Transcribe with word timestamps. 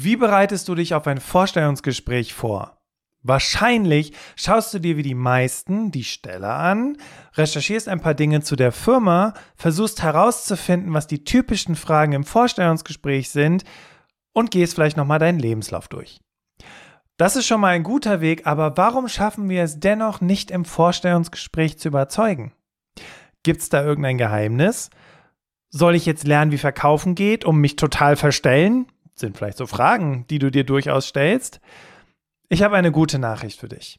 Wie 0.00 0.14
bereitest 0.14 0.68
du 0.68 0.76
dich 0.76 0.94
auf 0.94 1.08
ein 1.08 1.18
Vorstellungsgespräch 1.18 2.32
vor? 2.32 2.78
Wahrscheinlich 3.24 4.12
schaust 4.36 4.72
du 4.72 4.78
dir 4.78 4.96
wie 4.96 5.02
die 5.02 5.16
meisten 5.16 5.90
die 5.90 6.04
Stelle 6.04 6.50
an, 6.50 6.98
recherchierst 7.34 7.88
ein 7.88 7.98
paar 7.98 8.14
Dinge 8.14 8.40
zu 8.40 8.54
der 8.54 8.70
Firma, 8.70 9.34
versuchst 9.56 10.00
herauszufinden, 10.00 10.94
was 10.94 11.08
die 11.08 11.24
typischen 11.24 11.74
Fragen 11.74 12.12
im 12.12 12.22
Vorstellungsgespräch 12.22 13.30
sind 13.30 13.64
und 14.32 14.52
gehst 14.52 14.76
vielleicht 14.76 14.96
nochmal 14.96 15.18
deinen 15.18 15.40
Lebenslauf 15.40 15.88
durch. 15.88 16.20
Das 17.16 17.34
ist 17.34 17.48
schon 17.48 17.60
mal 17.60 17.74
ein 17.74 17.82
guter 17.82 18.20
Weg, 18.20 18.46
aber 18.46 18.76
warum 18.76 19.08
schaffen 19.08 19.48
wir 19.48 19.64
es 19.64 19.80
dennoch 19.80 20.20
nicht 20.20 20.52
im 20.52 20.64
Vorstellungsgespräch 20.64 21.76
zu 21.76 21.88
überzeugen? 21.88 22.52
Gibt 23.42 23.62
es 23.62 23.68
da 23.68 23.82
irgendein 23.82 24.16
Geheimnis? 24.16 24.90
Soll 25.70 25.96
ich 25.96 26.06
jetzt 26.06 26.24
lernen, 26.24 26.52
wie 26.52 26.58
Verkaufen 26.58 27.16
geht, 27.16 27.44
um 27.44 27.60
mich 27.60 27.74
total 27.74 28.14
verstellen? 28.14 28.86
Sind 29.18 29.36
vielleicht 29.36 29.58
so 29.58 29.66
Fragen, 29.66 30.26
die 30.28 30.38
du 30.38 30.50
dir 30.50 30.64
durchaus 30.64 31.08
stellst. 31.08 31.60
Ich 32.48 32.62
habe 32.62 32.76
eine 32.76 32.92
gute 32.92 33.18
Nachricht 33.18 33.58
für 33.58 33.68
dich. 33.68 33.98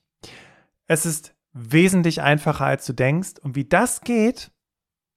Es 0.87 1.05
ist 1.05 1.35
wesentlich 1.51 2.21
einfacher, 2.21 2.65
als 2.65 2.85
du 2.85 2.93
denkst. 2.93 3.33
Und 3.41 3.55
wie 3.55 3.65
das 3.65 4.01
geht, 4.01 4.51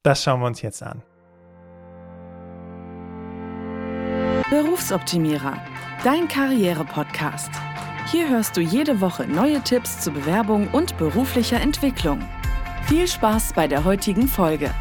das 0.03 0.23
schauen 0.23 0.41
wir 0.41 0.47
uns 0.47 0.61
jetzt 0.61 0.83
an. 0.83 1.03
Berufsoptimierer, 4.51 5.57
dein 6.05 6.29
Karriere-Podcast. 6.29 7.51
Hier 8.11 8.29
hörst 8.29 8.57
du 8.57 8.61
jede 8.61 9.01
Woche 9.01 9.27
neue 9.27 9.63
Tipps 9.63 10.01
zur 10.01 10.13
Bewerbung 10.13 10.69
und 10.73 10.99
beruflicher 10.99 11.61
Entwicklung. 11.61 12.21
Viel 12.87 13.07
Spaß 13.07 13.53
bei 13.55 13.69
der 13.69 13.85
heutigen 13.85 14.27
Folge. 14.27 14.75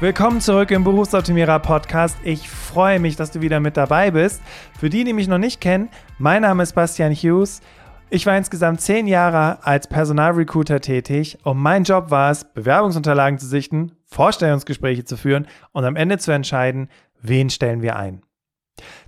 Willkommen 0.00 0.40
zurück 0.40 0.70
im 0.70 0.82
Berufsoptimierer 0.82 1.58
Podcast. 1.58 2.16
Ich 2.24 2.48
freue 2.48 2.98
mich, 2.98 3.16
dass 3.16 3.32
du 3.32 3.42
wieder 3.42 3.60
mit 3.60 3.76
dabei 3.76 4.10
bist. 4.10 4.40
Für 4.78 4.88
die, 4.88 5.04
die 5.04 5.12
mich 5.12 5.28
noch 5.28 5.36
nicht 5.36 5.60
kennen, 5.60 5.90
mein 6.16 6.40
Name 6.40 6.62
ist 6.62 6.72
Bastian 6.72 7.12
Hughes. 7.12 7.60
Ich 8.08 8.24
war 8.24 8.34
insgesamt 8.34 8.80
zehn 8.80 9.06
Jahre 9.06 9.62
als 9.62 9.88
Personalrecruiter 9.88 10.80
tätig 10.80 11.36
und 11.44 11.58
mein 11.58 11.84
Job 11.84 12.10
war 12.10 12.30
es, 12.30 12.44
Bewerbungsunterlagen 12.44 13.38
zu 13.38 13.46
sichten, 13.46 13.92
Vorstellungsgespräche 14.06 15.04
zu 15.04 15.18
führen 15.18 15.46
und 15.72 15.84
am 15.84 15.96
Ende 15.96 16.16
zu 16.16 16.32
entscheiden, 16.32 16.88
wen 17.20 17.50
stellen 17.50 17.82
wir 17.82 17.96
ein. 17.96 18.22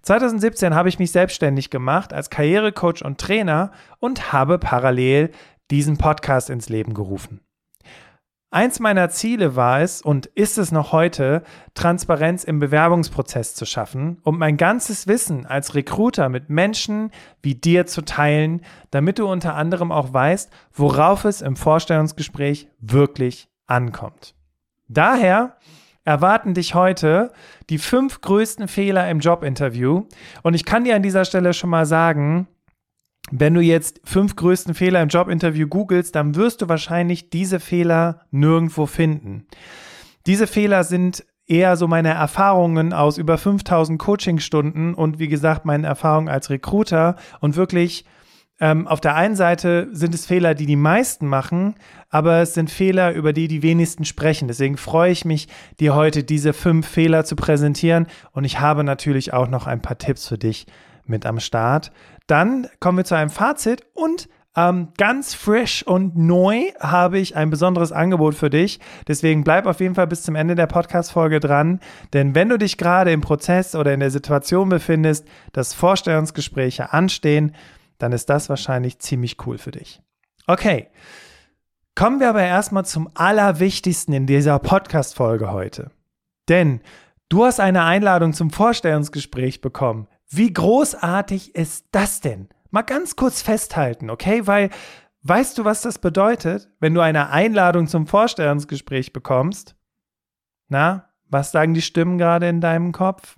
2017 0.03 0.75
habe 0.75 0.91
ich 0.91 0.99
mich 0.99 1.11
selbstständig 1.11 1.71
gemacht 1.71 2.13
als 2.13 2.29
Karrierecoach 2.29 3.03
und 3.03 3.17
Trainer 3.17 3.73
und 3.99 4.35
habe 4.35 4.59
parallel 4.59 5.31
diesen 5.71 5.97
Podcast 5.97 6.51
ins 6.51 6.69
Leben 6.69 6.93
gerufen. 6.93 7.41
Eins 8.55 8.81
meiner 8.81 9.09
Ziele 9.09 9.57
war 9.57 9.81
es 9.81 10.03
und 10.03 10.27
ist 10.27 10.59
es 10.59 10.73
noch 10.73 10.93
heute, 10.93 11.43
Transparenz 11.73 12.45
im 12.45 12.59
Bewerbungsprozess 12.59 13.55
zu 13.55 13.65
schaffen 13.65 14.19
und 14.25 14.39
mein 14.39 14.59
ganzes 14.59 15.07
Wissen 15.07 15.47
als 15.47 15.75
Recruiter 15.75 16.29
mit 16.29 16.51
Menschen 16.51 17.13
wie 17.41 17.55
dir 17.55 17.87
zu 17.87 18.03
teilen, 18.03 18.61
damit 18.91 19.19
du 19.19 19.27
unter 19.27 19.55
anderem 19.55 19.91
auch 19.91 20.13
weißt, 20.13 20.51
worauf 20.75 21.25
es 21.25 21.41
im 21.41 21.57
Vorstellungsgespräch 21.57 22.69
wirklich 22.79 23.49
ankommt. 23.67 24.35
Daher 24.87 25.57
erwarten 26.05 26.53
dich 26.53 26.75
heute 26.75 27.33
die 27.71 27.79
fünf 27.79 28.21
größten 28.21 28.69
Fehler 28.69 29.09
im 29.09 29.21
Jobinterview 29.21 30.05
und 30.43 30.53
ich 30.53 30.67
kann 30.67 30.85
dir 30.85 30.95
an 30.95 31.03
dieser 31.03 31.25
Stelle 31.25 31.55
schon 31.55 31.71
mal 31.71 31.87
sagen, 31.87 32.49
wenn 33.31 33.55
du 33.55 33.61
jetzt 33.61 34.01
fünf 34.05 34.37
größten 34.37 34.75
Fehler 34.75 35.03
im 35.03 35.09
Jobinterview 35.09 35.69
googelst, 35.69 36.15
dann 36.15 36.35
wirst 36.35 36.63
du 36.63 36.69
wahrscheinlich 36.69 37.31
diese 37.31 37.61
Fehler 37.61 38.23
nirgendwo 38.31 38.87
finden. 38.87 39.47
Diese 40.27 40.47
Fehler 40.47 40.85
sind 40.85 41.25
eher 41.47 41.77
so 41.77 41.89
meine 41.89 42.11
Erfahrungen 42.11 42.93
aus 42.93 43.19
über 43.19 43.39
5000 43.39 43.99
Coachingstunden 43.99 44.95
und 44.95 45.19
wie 45.19 45.29
gesagt, 45.29 45.65
meine 45.65 45.87
Erfahrungen 45.87 46.29
als 46.29 46.51
Recruiter 46.51 47.17
und 47.41 47.57
wirklich 47.57 48.05
ähm, 48.61 48.87
auf 48.87 49.01
der 49.01 49.17
einen 49.17 49.35
Seite 49.35 49.89
sind 49.93 50.15
es 50.15 50.27
Fehler, 50.27 50.55
die 50.55 50.67
die 50.67 50.77
meisten 50.77 51.27
machen, 51.27 51.75
aber 52.11 52.43
es 52.43 52.55
sind 52.55 52.71
Fehler, 52.71 53.13
über 53.13 53.33
die 53.33 53.49
die 53.49 53.63
wenigsten 53.63 54.05
sprechen. 54.05 54.47
Deswegen 54.47 54.77
freue 54.77 55.11
ich 55.11 55.25
mich, 55.25 55.49
dir 55.81 55.95
heute 55.95 56.23
diese 56.23 56.53
fünf 56.53 56.87
Fehler 56.87 57.25
zu 57.25 57.35
präsentieren 57.35 58.07
und 58.31 58.45
ich 58.45 58.61
habe 58.61 58.85
natürlich 58.85 59.33
auch 59.33 59.49
noch 59.49 59.67
ein 59.67 59.83
paar 59.83 59.99
Tipps 59.99 60.29
für 60.29 60.39
dich 60.39 60.67
mit 61.07 61.27
am 61.27 61.41
Start. 61.41 61.93
Dann 62.27 62.69
kommen 62.81 62.99
wir 62.99 63.05
zu 63.05 63.17
einem 63.17 63.31
Fazit 63.31 63.85
und 63.95 64.29
ähm, 64.55 64.89
ganz 64.99 65.33
frisch 65.33 65.87
und 65.87 66.17
neu 66.17 66.65
habe 66.79 67.19
ich 67.19 67.37
ein 67.37 67.49
besonderes 67.49 67.91
Angebot 67.91 68.35
für 68.35 68.51
dich. 68.51 68.81
Deswegen 69.09 69.45
bleib 69.45 69.67
auf 69.67 69.81
jeden 69.81 69.95
Fall 69.95 70.07
bis 70.07 70.23
zum 70.23 70.35
Ende 70.35 70.55
der 70.55 70.67
Podcast-Folge 70.67 71.41
dran. 71.41 71.81
Denn 72.13 72.35
wenn 72.35 72.51
du 72.51 72.59
dich 72.59 72.77
gerade 72.77 73.13
im 73.13 73.23
Prozess 73.23 73.75
oder 73.75 73.95
in 73.95 74.01
der 74.01 74.11
Situation 74.11 74.69
befindest, 74.69 75.27
dass 75.53 75.73
Vorstellungsgespräche 75.73 76.93
anstehen, 76.93 77.55
dann 77.97 78.13
ist 78.13 78.29
das 78.29 78.49
wahrscheinlich 78.49 78.99
ziemlich 78.99 79.37
cool 79.47 79.57
für 79.57 79.71
dich. 79.71 80.03
Okay. 80.47 80.89
Kommen 81.95 82.21
wir 82.21 82.31
aber 82.31 82.43
erstmal 82.43 82.85
zum 82.85 83.11
Allerwichtigsten 83.15 84.15
in 84.15 84.27
dieser 84.27 84.59
Podcast-Folge 84.59 85.53
heute. 85.53 85.91
Denn 86.49 86.81
du 87.29 87.45
hast 87.45 87.61
eine 87.61 87.85
Einladung 87.85 88.33
zum 88.33 88.51
Vorstellungsgespräch 88.51 89.61
bekommen. 89.61 90.09
Wie 90.35 90.51
großartig 90.51 91.55
ist 91.55 91.87
das 91.91 92.23
denn? 92.23 92.49
Mal 92.71 92.83
ganz 92.83 93.17
kurz 93.17 93.43
festhalten, 93.43 94.09
okay? 94.09 94.47
Weil 94.47 94.71
weißt 95.25 95.59
du, 95.59 95.67
was 95.67 95.83
das 95.83 95.99
bedeutet, 95.99 96.71
wenn 96.81 96.95
du 96.95 97.03
eine 97.03 97.29
Einladung 97.29 97.87
zum 97.87 98.07
Vorstellungsgespräch 98.07 99.13
bekommst? 99.13 99.77
Na, 100.69 101.11
was 101.29 101.53
sagen 101.53 101.75
die 101.75 101.83
Stimmen 101.83 102.17
gerade 102.17 102.49
in 102.49 102.63
deinem 102.63 102.93
Kopf? 102.93 103.37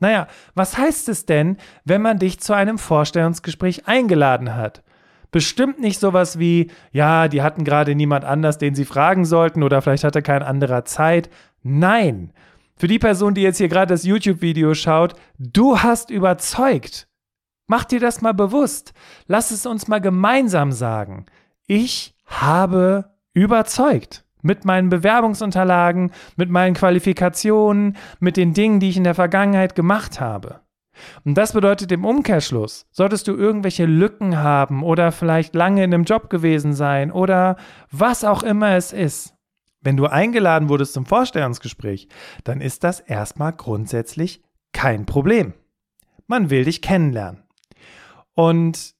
Naja, 0.00 0.26
was 0.56 0.76
heißt 0.76 1.08
es 1.08 1.24
denn, 1.24 1.56
wenn 1.84 2.02
man 2.02 2.18
dich 2.18 2.40
zu 2.40 2.52
einem 2.52 2.78
Vorstellungsgespräch 2.78 3.86
eingeladen 3.86 4.56
hat? 4.56 4.82
Bestimmt 5.30 5.78
nicht 5.78 6.00
sowas 6.00 6.40
wie, 6.40 6.70
ja, 6.90 7.28
die 7.28 7.42
hatten 7.42 7.62
gerade 7.62 7.94
niemand 7.94 8.24
anders, 8.24 8.58
den 8.58 8.74
sie 8.74 8.84
fragen 8.84 9.24
sollten 9.24 9.62
oder 9.62 9.82
vielleicht 9.82 10.04
hatte 10.04 10.20
kein 10.20 10.42
anderer 10.42 10.84
Zeit. 10.84 11.30
Nein, 11.62 12.32
für 12.76 12.88
die 12.88 12.98
Person, 12.98 13.34
die 13.34 13.42
jetzt 13.42 13.58
hier 13.58 13.68
gerade 13.68 13.94
das 13.94 14.04
YouTube-Video 14.04 14.74
schaut, 14.74 15.14
du 15.38 15.78
hast 15.78 16.10
überzeugt. 16.10 17.08
Mach 17.66 17.84
dir 17.84 18.00
das 18.00 18.20
mal 18.20 18.34
bewusst. 18.34 18.92
Lass 19.26 19.50
es 19.50 19.64
uns 19.64 19.88
mal 19.88 20.00
gemeinsam 20.00 20.72
sagen. 20.72 21.26
Ich 21.66 22.14
habe 22.26 23.12
überzeugt. 23.32 24.24
Mit 24.42 24.66
meinen 24.66 24.90
Bewerbungsunterlagen, 24.90 26.10
mit 26.36 26.50
meinen 26.50 26.74
Qualifikationen, 26.74 27.96
mit 28.20 28.36
den 28.36 28.52
Dingen, 28.52 28.78
die 28.78 28.90
ich 28.90 28.98
in 28.98 29.04
der 29.04 29.14
Vergangenheit 29.14 29.74
gemacht 29.74 30.20
habe. 30.20 30.60
Und 31.24 31.34
das 31.34 31.54
bedeutet 31.54 31.90
im 31.92 32.04
Umkehrschluss, 32.04 32.86
solltest 32.90 33.26
du 33.26 33.34
irgendwelche 33.34 33.86
Lücken 33.86 34.36
haben 34.36 34.82
oder 34.82 35.12
vielleicht 35.12 35.54
lange 35.54 35.82
in 35.82 35.94
einem 35.94 36.04
Job 36.04 36.30
gewesen 36.30 36.74
sein 36.74 37.10
oder 37.10 37.56
was 37.90 38.22
auch 38.24 38.42
immer 38.42 38.76
es 38.76 38.92
ist, 38.92 39.34
wenn 39.84 39.96
du 39.96 40.06
eingeladen 40.06 40.68
wurdest 40.68 40.94
zum 40.94 41.06
Vorstellungsgespräch, 41.06 42.08
dann 42.42 42.60
ist 42.60 42.84
das 42.84 43.00
erstmal 43.00 43.52
grundsätzlich 43.52 44.42
kein 44.72 45.06
Problem. 45.06 45.54
Man 46.26 46.50
will 46.50 46.64
dich 46.64 46.82
kennenlernen. 46.82 47.44
Und 48.34 48.94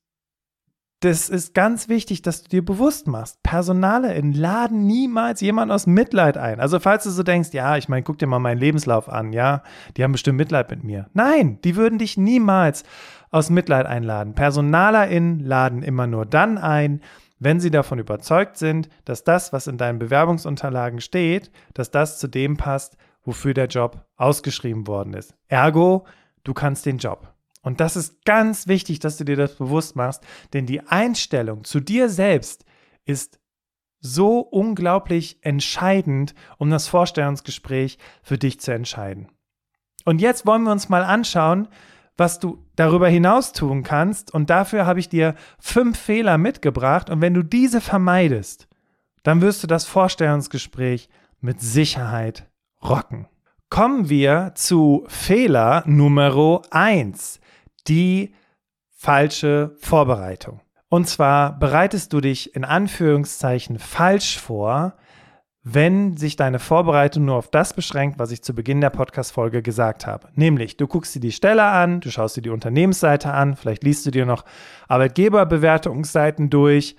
das 1.05 1.29
ist 1.29 1.53
ganz 1.53 1.89
wichtig, 1.89 2.23
dass 2.23 2.43
du 2.43 2.49
dir 2.49 2.65
bewusst 2.65 3.07
machst. 3.07 3.43
Personale 3.43 4.19
laden 4.21 4.87
niemals 4.87 5.43
jemand 5.43 5.71
aus 5.71 5.87
Mitleid 5.87 6.39
ein. 6.39 6.61
Also 6.61 6.81
falls 6.81 7.05
du 7.05 7.11
so 7.11 7.23
denkst, 7.23 7.51
ja, 7.53 7.77
ich 7.77 7.91
meine, 7.91 8.03
guck 8.03 8.19
dir 8.19 8.27
mal 8.27 8.39
meinen 8.39 8.59
Lebenslauf 8.59 9.11
an, 9.11 9.35
ja, 9.35 9.63
die 9.97 10.05
haben 10.05 10.13
bestimmt 10.13 10.39
Mitleid 10.39 10.71
mit 10.71 10.83
mir. 10.83 11.11
Nein, 11.13 11.59
die 11.63 11.77
würden 11.77 11.99
dich 11.99 12.17
niemals 12.17 12.85
aus 13.31 13.51
Mitleid 13.51 13.85
einladen. 13.85 14.35
PersonalerInnen 14.35 15.41
laden 15.41 15.83
immer 15.83 16.07
nur 16.07 16.25
dann 16.25 16.57
ein, 16.57 17.03
wenn 17.45 17.61
sie 17.61 17.71
davon 17.71 17.99
überzeugt 17.99 18.57
sind, 18.57 18.89
dass 19.05 19.23
das, 19.23 19.53
was 19.53 19.67
in 19.67 19.79
deinen 19.79 19.99
Bewerbungsunterlagen 19.99 21.01
steht, 21.01 21.51
dass 21.75 21.91
das 21.91 22.19
zu 22.19 22.27
dem 22.27 22.57
passt, 22.57 22.97
wofür 23.23 23.55
der 23.55 23.67
Job 23.67 24.05
ausgeschrieben 24.17 24.87
worden 24.87 25.15
ist. 25.15 25.35
Ergo, 25.49 26.07
du 26.43 26.55
kannst 26.55 26.87
den 26.87 26.99
Job. 26.99 27.33
Und 27.63 27.81
das 27.81 27.97
ist 27.97 28.25
ganz 28.25 28.67
wichtig, 28.67 28.99
dass 28.99 29.17
du 29.17 29.25
dir 29.25 29.37
das 29.37 29.55
bewusst 29.55 29.97
machst, 29.97 30.23
denn 30.53 30.67
die 30.67 30.81
Einstellung 30.87 31.65
zu 31.65 31.81
dir 31.81 32.09
selbst 32.09 32.65
ist 33.05 33.39
so 34.01 34.41
unglaublich 34.41 35.39
entscheidend, 35.41 36.35
um 36.59 36.71
das 36.71 36.89
Vorstellungsgespräch 36.89 37.99
für 38.23 38.37
dich 38.37 38.61
zu 38.61 38.73
entscheiden. 38.73 39.29
Und 40.05 40.21
jetzt 40.21 40.47
wollen 40.47 40.65
wir 40.65 40.73
uns 40.73 40.91
mal 40.91 41.03
anschauen, 41.03 41.69
was 42.17 42.39
du 42.39 42.65
darüber 42.77 43.09
hinaus 43.09 43.53
tun 43.53 43.83
kannst. 43.83 44.33
Und 44.33 44.51
dafür 44.51 44.87
habe 44.87 45.01
ich 45.01 45.09
dir 45.09 45.35
fünf 45.59 45.99
Fehler 45.99 46.39
mitgebracht. 46.39 47.11
Und 47.11 47.21
wenn 47.21 47.35
du 47.35 47.43
diese 47.43 47.81
vermeidest, 47.81 48.69
dann 49.23 49.41
wirst 49.41 49.63
du 49.63 49.67
das 49.67 49.87
Vorstellungsgespräch 49.87 51.09
mit 51.41 51.61
Sicherheit 51.61 52.49
rocken. 52.83 53.27
Kommen 53.71 54.09
wir 54.09 54.53
zu 54.55 55.05
Fehler 55.09 55.83
Nummer 55.87 56.63
eins: 56.71 57.41
die 57.89 58.35
falsche 58.91 59.77
Vorbereitung. 59.81 60.61
Und 60.89 61.09
zwar 61.09 61.59
bereitest 61.59 62.13
du 62.13 62.21
dich 62.21 62.55
in 62.55 62.65
Anführungszeichen 62.65 63.79
falsch 63.79 64.39
vor, 64.39 64.97
wenn 65.67 66.19
sich 66.19 66.37
deine 66.37 66.59
Vorbereitung 66.59 67.25
nur 67.25 67.37
auf 67.37 67.51
das 67.51 67.73
beschränkt, 67.73 68.19
was 68.19 68.31
ich 68.31 68.43
zu 68.43 68.55
Beginn 68.55 68.83
der 68.83 68.91
Podcast-Folge 68.91 69.63
gesagt 69.63 70.07
habe. 70.07 70.29
Nämlich, 70.35 70.77
du 70.77 70.87
guckst 70.87 71.15
dir 71.15 71.21
die 71.21 71.33
Stelle 71.33 71.65
an, 71.65 72.01
du 72.01 72.11
schaust 72.11 72.37
dir 72.37 72.43
die 72.43 72.51
Unternehmensseite 72.51 73.33
an, 73.33 73.57
vielleicht 73.57 73.83
liest 73.83 74.05
du 74.05 74.11
dir 74.11 74.27
noch 74.27 74.45
Arbeitgeberbewertungsseiten 74.89 76.51
durch 76.51 76.97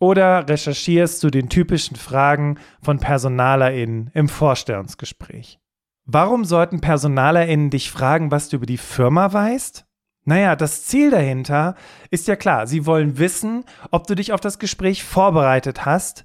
oder 0.00 0.48
recherchierst 0.48 1.20
zu 1.20 1.30
den 1.30 1.50
typischen 1.50 1.96
Fragen 1.96 2.58
von 2.82 2.98
PersonalerInnen 2.98 4.10
im 4.14 4.30
Vorstellungsgespräch. 4.30 5.58
Warum 6.06 6.46
sollten 6.46 6.80
PersonalerInnen 6.80 7.68
dich 7.68 7.90
fragen, 7.90 8.30
was 8.30 8.48
du 8.48 8.56
über 8.56 8.66
die 8.66 8.78
Firma 8.78 9.30
weißt? 9.30 9.84
Naja, 10.24 10.56
das 10.56 10.86
Ziel 10.86 11.10
dahinter 11.10 11.74
ist 12.10 12.28
ja 12.28 12.36
klar. 12.36 12.66
Sie 12.66 12.86
wollen 12.86 13.18
wissen, 13.18 13.64
ob 13.90 14.06
du 14.06 14.14
dich 14.14 14.32
auf 14.32 14.40
das 14.40 14.58
Gespräch 14.58 15.04
vorbereitet 15.04 15.84
hast, 15.84 16.24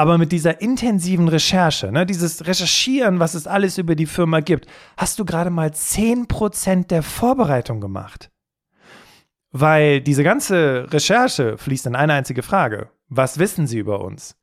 aber 0.00 0.16
mit 0.16 0.32
dieser 0.32 0.62
intensiven 0.62 1.28
Recherche, 1.28 1.92
ne, 1.92 2.06
dieses 2.06 2.46
Recherchieren, 2.46 3.20
was 3.20 3.34
es 3.34 3.46
alles 3.46 3.76
über 3.76 3.94
die 3.94 4.06
Firma 4.06 4.40
gibt, 4.40 4.66
hast 4.96 5.18
du 5.18 5.26
gerade 5.26 5.50
mal 5.50 5.68
10% 5.68 6.86
der 6.86 7.02
Vorbereitung 7.02 7.82
gemacht. 7.82 8.30
Weil 9.50 10.00
diese 10.00 10.24
ganze 10.24 10.86
Recherche 10.90 11.58
fließt 11.58 11.84
in 11.84 11.96
eine 11.96 12.14
einzige 12.14 12.42
Frage. 12.42 12.88
Was 13.10 13.38
wissen 13.38 13.66
Sie 13.66 13.78
über 13.78 14.00
uns? 14.02 14.38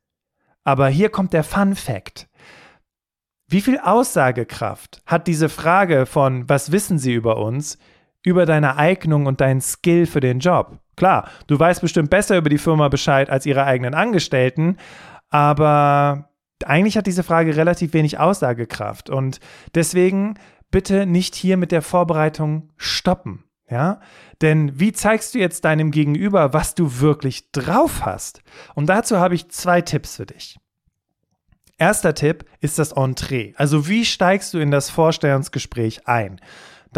Aber 0.62 0.86
hier 0.90 1.08
kommt 1.08 1.32
der 1.32 1.42
Fun 1.42 1.74
Fact. 1.74 2.28
Wie 3.48 3.60
viel 3.60 3.80
Aussagekraft 3.80 5.02
hat 5.06 5.26
diese 5.26 5.48
Frage 5.48 6.06
von 6.06 6.48
Was 6.48 6.70
wissen 6.70 7.00
Sie 7.00 7.14
über 7.14 7.36
uns 7.38 7.78
über 8.22 8.46
deine 8.46 8.76
Eignung 8.76 9.26
und 9.26 9.40
deinen 9.40 9.60
Skill 9.60 10.06
für 10.06 10.20
den 10.20 10.38
Job? 10.38 10.78
Klar, 10.94 11.28
du 11.48 11.58
weißt 11.58 11.80
bestimmt 11.80 12.10
besser 12.10 12.38
über 12.38 12.48
die 12.48 12.58
Firma 12.58 12.88
Bescheid 12.88 13.28
als 13.28 13.44
ihre 13.44 13.64
eigenen 13.64 13.94
Angestellten, 13.94 14.76
aber 15.30 16.30
eigentlich 16.64 16.96
hat 16.96 17.06
diese 17.06 17.22
Frage 17.22 17.56
relativ 17.56 17.92
wenig 17.92 18.18
Aussagekraft 18.18 19.10
und 19.10 19.40
deswegen 19.74 20.34
bitte 20.70 21.06
nicht 21.06 21.34
hier 21.34 21.56
mit 21.56 21.72
der 21.72 21.82
Vorbereitung 21.82 22.70
stoppen. 22.76 23.44
Ja, 23.70 24.00
denn 24.40 24.80
wie 24.80 24.92
zeigst 24.92 25.34
du 25.34 25.38
jetzt 25.38 25.66
deinem 25.66 25.90
Gegenüber, 25.90 26.54
was 26.54 26.74
du 26.74 27.00
wirklich 27.00 27.52
drauf 27.52 28.00
hast? 28.02 28.40
Und 28.74 28.86
dazu 28.86 29.18
habe 29.18 29.34
ich 29.34 29.50
zwei 29.50 29.82
Tipps 29.82 30.16
für 30.16 30.24
dich. 30.24 30.56
Erster 31.76 32.14
Tipp 32.14 32.46
ist 32.60 32.78
das 32.78 32.92
Entree. 32.92 33.52
Also 33.56 33.86
wie 33.86 34.06
steigst 34.06 34.54
du 34.54 34.58
in 34.58 34.70
das 34.70 34.88
Vorstellungsgespräch 34.88 36.08
ein? 36.08 36.40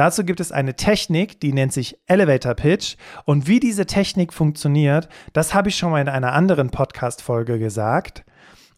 Dazu 0.00 0.24
gibt 0.24 0.40
es 0.40 0.50
eine 0.50 0.76
Technik, 0.76 1.42
die 1.42 1.52
nennt 1.52 1.74
sich 1.74 1.98
Elevator 2.06 2.54
Pitch. 2.54 2.96
Und 3.26 3.46
wie 3.46 3.60
diese 3.60 3.84
Technik 3.84 4.32
funktioniert, 4.32 5.10
das 5.34 5.52
habe 5.52 5.68
ich 5.68 5.76
schon 5.76 5.90
mal 5.90 6.00
in 6.00 6.08
einer 6.08 6.32
anderen 6.32 6.70
Podcast-Folge 6.70 7.58
gesagt. 7.58 8.24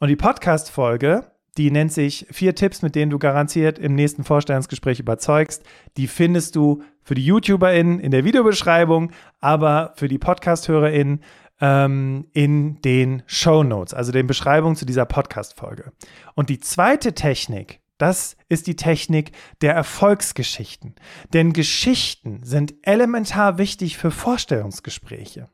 Und 0.00 0.08
die 0.08 0.16
Podcast-Folge, 0.16 1.30
die 1.56 1.70
nennt 1.70 1.92
sich 1.92 2.26
Vier 2.32 2.56
Tipps, 2.56 2.82
mit 2.82 2.96
denen 2.96 3.12
du 3.12 3.20
garantiert 3.20 3.78
im 3.78 3.94
nächsten 3.94 4.24
Vorstellungsgespräch 4.24 4.98
überzeugst. 4.98 5.62
Die 5.96 6.08
findest 6.08 6.56
du 6.56 6.82
für 7.04 7.14
die 7.14 7.24
YouTuberInnen 7.24 8.00
in 8.00 8.10
der 8.10 8.24
Videobeschreibung, 8.24 9.12
aber 9.38 9.92
für 9.94 10.08
die 10.08 10.18
Podcast-HörerInnen 10.18 11.22
ähm, 11.60 12.26
in 12.32 12.80
den 12.82 13.22
Show 13.26 13.62
Notes, 13.62 13.94
also 13.94 14.10
den 14.10 14.26
Beschreibungen 14.26 14.74
zu 14.74 14.86
dieser 14.86 15.06
Podcast-Folge. 15.06 15.92
Und 16.34 16.48
die 16.48 16.58
zweite 16.58 17.14
Technik, 17.14 17.78
das 18.02 18.36
ist 18.48 18.66
die 18.66 18.74
Technik 18.74 19.30
der 19.60 19.74
Erfolgsgeschichten. 19.74 20.96
Denn 21.32 21.52
Geschichten 21.52 22.40
sind 22.42 22.74
elementar 22.82 23.58
wichtig 23.58 23.96
für 23.96 24.10
Vorstellungsgespräche. 24.10 25.48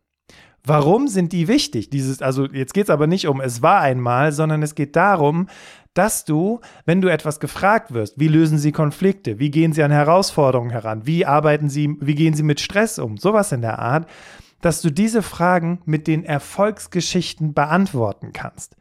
Warum 0.64 1.08
sind 1.08 1.32
die 1.32 1.46
wichtig? 1.46 1.90
Dieses, 1.90 2.22
also 2.22 2.46
jetzt 2.46 2.72
geht 2.72 2.84
es 2.84 2.90
aber 2.90 3.06
nicht 3.06 3.28
um 3.28 3.42
es 3.42 3.60
war 3.60 3.82
einmal, 3.82 4.32
sondern 4.32 4.62
es 4.62 4.74
geht 4.74 4.96
darum, 4.96 5.48
dass 5.92 6.24
du, 6.24 6.60
wenn 6.86 7.02
du 7.02 7.08
etwas 7.08 7.38
gefragt 7.38 7.92
wirst, 7.92 8.18
wie 8.18 8.28
lösen 8.28 8.56
Sie 8.56 8.72
Konflikte, 8.72 9.38
wie 9.38 9.50
gehen 9.50 9.74
Sie 9.74 9.82
an 9.82 9.90
Herausforderungen 9.90 10.70
heran, 10.70 11.06
wie 11.06 11.26
arbeiten 11.26 11.68
Sie, 11.68 11.96
wie 12.00 12.14
gehen 12.14 12.32
Sie 12.32 12.42
mit 12.42 12.60
Stress 12.60 12.98
um, 12.98 13.18
sowas 13.18 13.52
in 13.52 13.60
der 13.60 13.78
Art, 13.78 14.08
dass 14.62 14.80
du 14.80 14.90
diese 14.90 15.20
Fragen 15.22 15.82
mit 15.84 16.06
den 16.06 16.24
Erfolgsgeschichten 16.24 17.52
beantworten 17.52 18.32
kannst. 18.32 18.76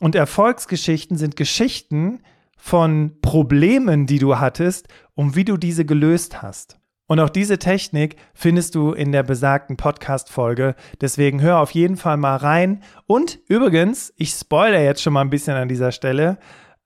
Und 0.00 0.14
Erfolgsgeschichten 0.14 1.18
sind 1.18 1.36
Geschichten, 1.36 2.20
von 2.64 3.18
Problemen, 3.20 4.06
die 4.06 4.18
du 4.18 4.38
hattest 4.38 4.88
und 5.14 5.36
wie 5.36 5.44
du 5.44 5.58
diese 5.58 5.84
gelöst 5.84 6.40
hast. 6.40 6.80
Und 7.06 7.20
auch 7.20 7.28
diese 7.28 7.58
Technik 7.58 8.16
findest 8.32 8.74
du 8.74 8.92
in 8.92 9.12
der 9.12 9.22
besagten 9.22 9.76
Podcast-Folge. 9.76 10.74
Deswegen 10.98 11.42
hör 11.42 11.58
auf 11.58 11.72
jeden 11.72 11.98
Fall 11.98 12.16
mal 12.16 12.36
rein. 12.36 12.82
Und 13.06 13.38
übrigens, 13.48 14.14
ich 14.16 14.30
spoilere 14.30 14.82
jetzt 14.82 15.02
schon 15.02 15.12
mal 15.12 15.20
ein 15.20 15.28
bisschen 15.28 15.56
an 15.56 15.68
dieser 15.68 15.92
Stelle. 15.92 16.38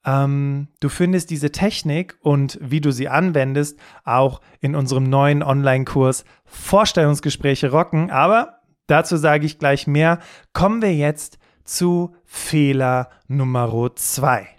Ähm, 0.05 0.67
du 0.81 0.89
findest 0.89 1.29
diese 1.29 1.53
Technik 1.53 2.17
und 2.19 2.59
wie 2.61 2.81
du 2.81 2.91
sie 2.91 3.07
anwendest 3.07 3.79
auch 4.03 4.41
in 4.59 4.75
unserem 4.75 5.05
neuen 5.05 5.41
Online-Kurs 5.41 6.25
Vorstellungsgespräche 6.43 7.71
rocken. 7.71 8.11
Aber 8.11 8.59
dazu 8.87 9.15
sage 9.15 9.45
ich 9.45 9.59
gleich 9.59 9.87
mehr. 9.87 10.19
Kommen 10.51 10.81
wir 10.81 10.93
jetzt 10.93 11.39
zu 11.63 12.13
Fehler 12.25 13.09
Nummer 13.29 13.95
zwei. 13.95 14.58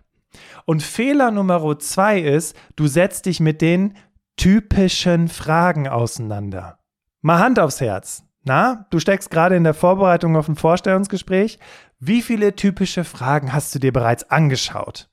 Und 0.70 0.84
Fehler 0.84 1.32
Nummer 1.32 1.80
zwei 1.80 2.20
ist, 2.20 2.54
du 2.76 2.86
setzt 2.86 3.26
dich 3.26 3.40
mit 3.40 3.60
den 3.60 3.96
typischen 4.36 5.26
Fragen 5.26 5.88
auseinander. 5.88 6.78
Mal 7.22 7.40
Hand 7.40 7.58
aufs 7.58 7.80
Herz. 7.80 8.22
Na, 8.44 8.86
du 8.90 9.00
steckst 9.00 9.32
gerade 9.32 9.56
in 9.56 9.64
der 9.64 9.74
Vorbereitung 9.74 10.36
auf 10.36 10.46
ein 10.46 10.54
Vorstellungsgespräch. 10.54 11.58
Wie 11.98 12.22
viele 12.22 12.54
typische 12.54 13.02
Fragen 13.02 13.52
hast 13.52 13.74
du 13.74 13.80
dir 13.80 13.92
bereits 13.92 14.30
angeschaut? 14.30 15.10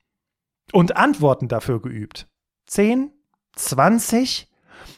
Und 0.73 0.95
Antworten 0.95 1.47
dafür 1.47 1.81
geübt? 1.81 2.27
10? 2.67 3.09
20? 3.55 4.51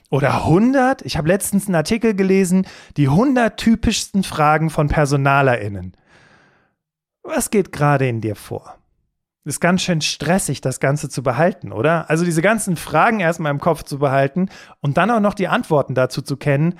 Oder 0.09 0.44
100? 0.44 1.03
Ich 1.03 1.15
habe 1.15 1.29
letztens 1.29 1.67
einen 1.67 1.75
Artikel 1.75 2.15
gelesen, 2.15 2.67
die 2.97 3.07
100 3.07 3.56
typischsten 3.56 4.23
Fragen 4.23 4.69
von 4.69 4.89
PersonalerInnen. 4.89 5.95
Was 7.23 7.50
geht 7.50 7.71
gerade 7.71 8.09
in 8.09 8.19
dir 8.19 8.35
vor? 8.35 8.78
Ist 9.45 9.59
ganz 9.59 9.81
schön 9.81 10.01
stressig, 10.01 10.62
das 10.62 10.80
Ganze 10.80 11.09
zu 11.09 11.24
behalten, 11.24 11.71
oder? 11.71 12.09
Also 12.09 12.25
diese 12.25 12.41
ganzen 12.41 12.75
Fragen 12.75 13.19
erstmal 13.19 13.51
im 13.51 13.59
Kopf 13.59 13.83
zu 13.83 14.00
behalten 14.00 14.50
und 14.81 14.97
dann 14.97 15.09
auch 15.12 15.21
noch 15.21 15.33
die 15.33 15.47
Antworten 15.47 15.95
dazu 15.95 16.21
zu 16.21 16.38
kennen. 16.38 16.75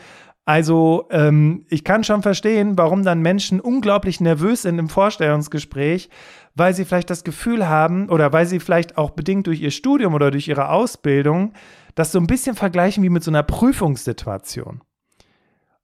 Also 0.46 1.08
ähm, 1.12 1.66
ich 1.70 1.84
kann 1.84 2.04
schon 2.04 2.22
verstehen, 2.22 2.78
warum 2.78 3.04
dann 3.04 3.22
Menschen 3.22 3.60
unglaublich 3.60 4.20
nervös 4.20 4.64
sind 4.64 4.80
im 4.80 4.90
Vorstellungsgespräch, 4.90 6.10
weil 6.56 6.74
sie 6.74 6.86
vielleicht 6.86 7.10
das 7.10 7.24
Gefühl 7.24 7.70
haben 7.70 8.10
oder 8.10 8.34
weil 8.34 8.46
sie 8.46 8.60
vielleicht 8.60 8.98
auch 8.98 9.12
bedingt 9.12 9.48
durch 9.48 9.62
ihr 9.62 9.72
Studium 9.72 10.14
oder 10.14 10.32
durch 10.32 10.48
ihre 10.48 10.70
Ausbildung 10.70 11.54
das 11.96 12.12
so 12.12 12.20
ein 12.20 12.28
bisschen 12.28 12.56
vergleichen 12.56 13.04
wie 13.04 13.10
mit 13.10 13.24
so 13.24 13.32
einer 13.32 13.44
Prüfungssituation. 13.44 14.82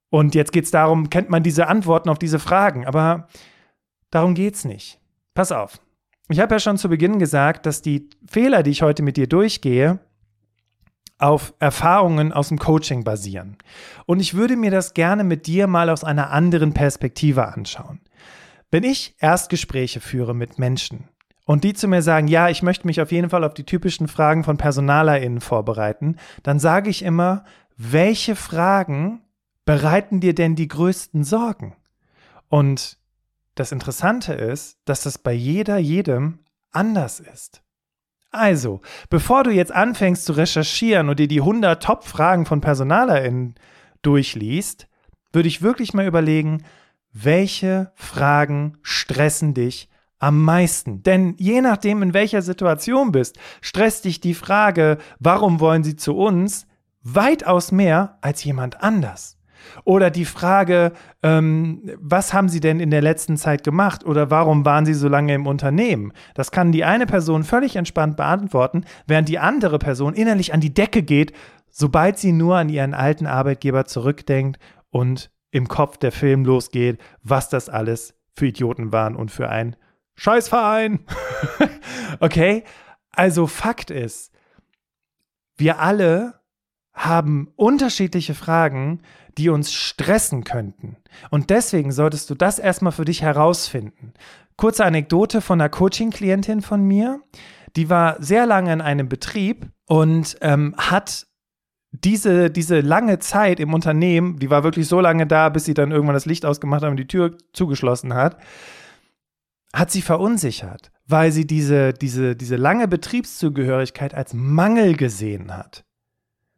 Und 0.10 0.34
jetzt 0.34 0.52
geht 0.52 0.66
es 0.66 0.72
darum, 0.72 1.10
kennt 1.10 1.30
man 1.30 1.44
diese 1.44 1.68
Antworten 1.68 2.10
auf 2.10 2.20
diese 2.20 2.40
Fragen, 2.40 2.86
aber 2.88 3.28
darum 4.12 4.34
geht 4.34 4.56
es 4.56 4.66
nicht. 4.66 5.00
Pass 5.34 5.52
auf. 5.52 5.80
Ich 6.30 6.40
habe 6.40 6.56
ja 6.56 6.60
schon 6.60 6.78
zu 6.78 6.90
Beginn 6.90 7.20
gesagt, 7.20 7.66
dass 7.66 7.82
die 7.82 8.10
Fehler, 8.28 8.64
die 8.64 8.72
ich 8.72 8.82
heute 8.82 9.04
mit 9.04 9.16
dir 9.16 9.28
durchgehe, 9.28 10.00
auf 11.18 11.54
Erfahrungen 11.60 12.34
aus 12.34 12.50
dem 12.50 12.58
Coaching 12.58 13.04
basieren. 13.04 13.58
Und 14.06 14.20
ich 14.20 14.34
würde 14.34 14.58
mir 14.58 14.72
das 14.72 14.94
gerne 14.94 15.24
mit 15.24 15.48
dir 15.48 15.68
mal 15.68 15.90
aus 15.90 16.04
einer 16.04 16.32
anderen 16.32 16.74
Perspektive 16.74 17.48
anschauen. 17.48 18.02
Wenn 18.72 18.84
ich 18.84 19.16
Erstgespräche 19.20 20.02
führe 20.02 20.34
mit 20.34 20.60
Menschen 20.60 21.08
und 21.46 21.64
die 21.64 21.74
zu 21.74 21.88
mir 21.88 22.02
sagen, 22.02 22.28
ja, 22.28 22.50
ich 22.50 22.64
möchte 22.64 22.88
mich 22.88 23.00
auf 23.00 23.12
jeden 23.12 23.30
Fall 23.30 23.44
auf 23.44 23.54
die 23.54 23.64
typischen 23.64 24.08
Fragen 24.08 24.44
von 24.44 24.58
PersonalerInnen 24.58 25.42
vorbereiten, 25.42 26.18
dann 26.44 26.60
sage 26.60 26.90
ich 26.90 27.04
immer, 27.04 27.46
welche 27.78 28.36
Fragen 28.36 29.22
bereiten 29.64 30.20
dir 30.20 30.34
denn 30.34 30.56
die 30.56 30.68
größten 30.68 31.24
Sorgen? 31.24 31.76
Und 32.50 32.98
das 33.56 33.72
Interessante 33.72 34.34
ist, 34.34 34.78
dass 34.86 35.04
das 35.04 35.18
bei 35.18 35.34
jeder, 35.34 35.78
jedem 35.78 36.40
anders 36.72 37.20
ist. 37.20 37.62
Also, 38.32 38.82
bevor 39.10 39.44
du 39.44 39.52
jetzt 39.52 39.72
anfängst 39.72 40.26
zu 40.26 40.34
recherchieren 40.34 41.08
und 41.08 41.20
dir 41.20 41.30
die 41.30 41.40
100 41.40 41.82
Top-Fragen 41.82 42.46
von 42.46 42.60
PersonalerInnen 42.60 43.56
durchliest, 44.02 44.88
würde 45.32 45.48
ich 45.48 45.62
wirklich 45.62 45.94
mal 45.94 46.06
überlegen, 46.06 46.64
welche 47.14 47.94
Fragen 47.96 48.78
stressen 48.82 49.54
dich 49.54 49.90
am 50.20 50.42
meisten? 50.44 51.02
Denn 51.04 51.36
je 51.38 51.62
nachdem, 51.62 52.02
in 52.02 52.14
welcher 52.14 52.42
Situation 52.42 53.14
bist, 53.14 53.38
stresst 53.62 54.04
dich 54.04 54.20
die 54.20 54.34
Frage, 54.34 54.98
warum 55.20 55.62
wollen 55.62 55.86
sie 55.86 55.96
zu 55.96 56.18
uns, 56.18 56.68
weitaus 57.04 57.72
mehr 57.72 58.18
als 58.22 58.44
jemand 58.44 58.84
anders. 58.84 59.38
Oder 59.84 60.10
die 60.10 60.26
Frage, 60.26 60.92
ähm, 61.24 61.92
was 62.00 62.34
haben 62.34 62.50
Sie 62.50 62.60
denn 62.60 62.80
in 62.80 62.92
der 62.92 63.02
letzten 63.02 63.38
Zeit 63.38 63.64
gemacht 63.64 64.06
oder 64.06 64.30
warum 64.32 64.66
waren 64.66 64.86
Sie 64.86 64.94
so 64.94 65.08
lange 65.08 65.34
im 65.34 65.48
Unternehmen? 65.48 66.14
Das 66.34 66.52
kann 66.52 66.72
die 66.72 66.84
eine 66.84 67.06
Person 67.06 67.44
völlig 67.44 67.76
entspannt 67.76 68.18
beantworten, 68.18 68.86
während 69.08 69.30
die 69.30 69.40
andere 69.40 69.80
Person 69.80 70.14
innerlich 70.14 70.54
an 70.54 70.62
die 70.62 70.74
Decke 70.74 71.04
geht, 71.04 71.34
sobald 71.70 72.18
sie 72.18 72.32
nur 72.32 72.56
an 72.56 72.70
ihren 72.70 72.94
alten 72.94 73.28
Arbeitgeber 73.28 73.86
zurückdenkt 73.86 74.60
und 74.92 75.30
im 75.52 75.68
Kopf 75.68 75.98
der 75.98 76.12
Film 76.12 76.46
losgeht, 76.46 77.00
was 77.22 77.50
das 77.50 77.68
alles 77.68 78.14
für 78.34 78.48
Idioten 78.48 78.92
waren 78.92 79.16
und 79.16 79.30
für 79.30 79.50
ein 79.50 79.76
Scheißverein. 80.16 81.06
okay? 82.20 82.64
Also 83.12 83.48
Fakt 83.48 83.92
ist, 83.92 84.32
wir 85.58 85.80
alle 85.80 86.40
haben 86.96 87.50
unterschiedliche 87.56 88.34
Fragen, 88.34 89.02
die 89.38 89.50
uns 89.50 89.74
stressen 89.74 90.44
könnten. 90.46 90.98
Und 91.30 91.50
deswegen 91.50 91.92
solltest 91.92 92.30
du 92.30 92.36
das 92.36 92.58
erstmal 92.58 92.94
für 92.94 93.06
dich 93.06 93.22
herausfinden. 93.22 94.14
Kurze 94.58 94.86
Anekdote 94.86 95.42
von 95.42 95.60
einer 95.60 95.70
Coaching-Klientin 95.70 96.62
von 96.62 96.82
mir. 96.84 97.20
Die 97.76 97.90
war 97.90 98.22
sehr 98.22 98.46
lange 98.46 98.72
in 98.72 98.82
einem 98.82 99.10
Betrieb 99.10 99.68
und 99.86 100.38
ähm, 100.42 100.74
hat 100.78 101.28
diese, 101.92 102.50
diese 102.50 102.80
lange 102.80 103.20
Zeit 103.20 103.60
im 103.60 103.74
Unternehmen, 103.74 104.40
die 104.40 104.50
war 104.50 104.64
wirklich 104.64 104.88
so 104.88 105.00
lange 105.00 105.28
da, 105.28 105.50
bis 105.50 105.66
sie 105.66 105.74
dann 105.74 105.92
irgendwann 105.92 106.16
das 106.16 106.26
Licht 106.26 106.46
ausgemacht 106.46 106.84
hat 106.84 106.90
und 106.90 106.98
die 106.98 107.08
Tür 107.08 107.38
zugeschlossen 107.54 108.14
hat, 108.14 108.38
hat 109.74 109.92
sie 109.92 110.02
verunsichert, 110.02 110.92
weil 111.06 111.32
sie 111.32 111.46
diese, 111.46 111.94
diese, 111.94 112.36
diese 112.36 112.56
lange 112.56 112.88
Betriebszugehörigkeit 112.88 114.14
als 114.14 114.34
Mangel 114.34 114.96
gesehen 114.96 115.56
hat. 115.56 115.85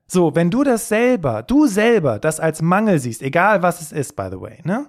So, 0.08 0.36
wenn 0.36 0.50
du 0.50 0.64
das 0.64 0.88
selber, 0.88 1.44
du 1.44 1.68
selber 1.68 2.18
das 2.18 2.40
als 2.40 2.62
Mangel 2.62 3.00
siehst, 3.00 3.22
egal 3.22 3.62
was 3.62 3.82
es 3.82 3.92
ist, 3.92 4.16
by 4.16 4.30
the 4.32 4.40
way, 4.40 4.60
ne? 4.64 4.88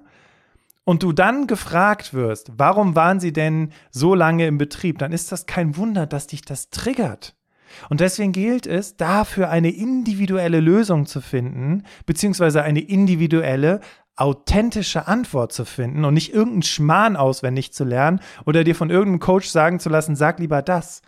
Und 0.84 1.02
du 1.02 1.12
dann 1.12 1.46
gefragt 1.46 2.14
wirst, 2.14 2.52
warum 2.56 2.96
waren 2.96 3.20
sie 3.20 3.32
denn 3.32 3.72
so 3.90 4.14
lange 4.14 4.46
im 4.46 4.56
Betrieb, 4.56 4.98
dann 4.98 5.12
ist 5.12 5.30
das 5.32 5.44
kein 5.44 5.76
Wunder, 5.76 6.06
dass 6.06 6.28
dich 6.28 6.42
das 6.42 6.70
triggert. 6.70 7.34
Und 7.90 8.00
deswegen 8.00 8.32
gilt 8.32 8.66
es, 8.66 8.96
dafür 8.96 9.50
eine 9.50 9.70
individuelle 9.70 10.60
Lösung 10.60 11.04
zu 11.04 11.20
finden, 11.20 11.82
beziehungsweise 12.06 12.62
eine 12.62 12.80
individuelle, 12.80 13.80
authentische 14.16 15.06
Antwort 15.06 15.52
zu 15.52 15.64
finden 15.64 16.04
und 16.04 16.14
nicht 16.14 16.32
irgendeinen 16.32 16.62
Schmarrn 16.62 17.16
auswendig 17.16 17.72
zu 17.72 17.84
lernen 17.84 18.20
oder 18.46 18.64
dir 18.64 18.74
von 18.74 18.90
irgendeinem 18.90 19.20
Coach 19.20 19.48
sagen 19.48 19.80
zu 19.80 19.90
lassen, 19.90 20.16
sag 20.16 20.40
lieber 20.40 20.62
das. 20.62 21.02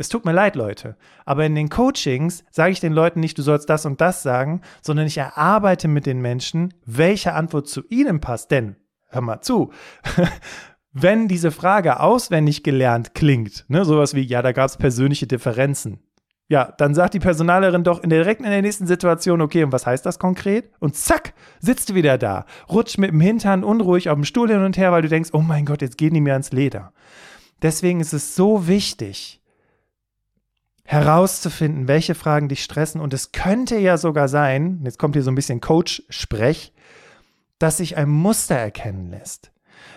Es 0.00 0.08
tut 0.08 0.24
mir 0.24 0.32
leid, 0.32 0.56
Leute, 0.56 0.96
aber 1.26 1.44
in 1.44 1.54
den 1.54 1.68
Coachings 1.68 2.42
sage 2.50 2.72
ich 2.72 2.80
den 2.80 2.94
Leuten 2.94 3.20
nicht, 3.20 3.36
du 3.36 3.42
sollst 3.42 3.68
das 3.68 3.84
und 3.84 4.00
das 4.00 4.22
sagen, 4.22 4.62
sondern 4.80 5.06
ich 5.06 5.18
erarbeite 5.18 5.88
mit 5.88 6.06
den 6.06 6.22
Menschen, 6.22 6.72
welche 6.86 7.34
Antwort 7.34 7.68
zu 7.68 7.82
ihnen 7.90 8.18
passt. 8.18 8.50
Denn, 8.50 8.76
hör 9.10 9.20
mal 9.20 9.42
zu, 9.42 9.74
wenn 10.94 11.28
diese 11.28 11.50
Frage 11.50 12.00
auswendig 12.00 12.62
gelernt 12.62 13.12
klingt, 13.12 13.66
ne, 13.68 13.84
sowas 13.84 14.14
wie, 14.14 14.22
ja, 14.22 14.40
da 14.40 14.52
gab 14.52 14.70
es 14.70 14.78
persönliche 14.78 15.26
Differenzen, 15.26 16.00
ja, 16.48 16.72
dann 16.78 16.94
sagt 16.94 17.12
die 17.12 17.20
Personalerin 17.20 17.84
doch 17.84 18.02
in 18.02 18.08
direkt 18.08 18.40
in 18.40 18.48
der 18.48 18.62
nächsten 18.62 18.86
Situation, 18.86 19.42
okay, 19.42 19.64
und 19.64 19.72
was 19.72 19.84
heißt 19.84 20.06
das 20.06 20.18
konkret? 20.18 20.70
Und 20.78 20.96
zack, 20.96 21.34
sitzt 21.58 21.90
du 21.90 21.94
wieder 21.94 22.16
da, 22.16 22.46
rutscht 22.70 22.96
mit 22.96 23.10
dem 23.10 23.20
Hintern 23.20 23.64
unruhig 23.64 24.08
auf 24.08 24.16
dem 24.16 24.24
Stuhl 24.24 24.48
hin 24.48 24.64
und 24.64 24.78
her, 24.78 24.92
weil 24.92 25.02
du 25.02 25.10
denkst, 25.10 25.30
oh 25.34 25.42
mein 25.42 25.66
Gott, 25.66 25.82
jetzt 25.82 25.98
gehen 25.98 26.14
die 26.14 26.22
mir 26.22 26.32
ans 26.32 26.52
Leder. 26.52 26.94
Deswegen 27.60 28.00
ist 28.00 28.14
es 28.14 28.34
so 28.34 28.66
wichtig, 28.66 29.39
herauszufinden, 30.90 31.86
welche 31.86 32.16
Fragen 32.16 32.48
dich 32.48 32.64
stressen. 32.64 33.00
Und 33.00 33.14
es 33.14 33.30
könnte 33.30 33.78
ja 33.78 33.96
sogar 33.96 34.26
sein, 34.26 34.80
jetzt 34.82 34.98
kommt 34.98 35.14
hier 35.14 35.22
so 35.22 35.30
ein 35.30 35.36
bisschen 35.36 35.60
Coach-Sprech, 35.60 36.72
dass 37.60 37.76
sich 37.76 37.96
ein 37.96 38.08
Muster 38.08 38.56
erkennen 38.56 39.08
lässt 39.08 39.52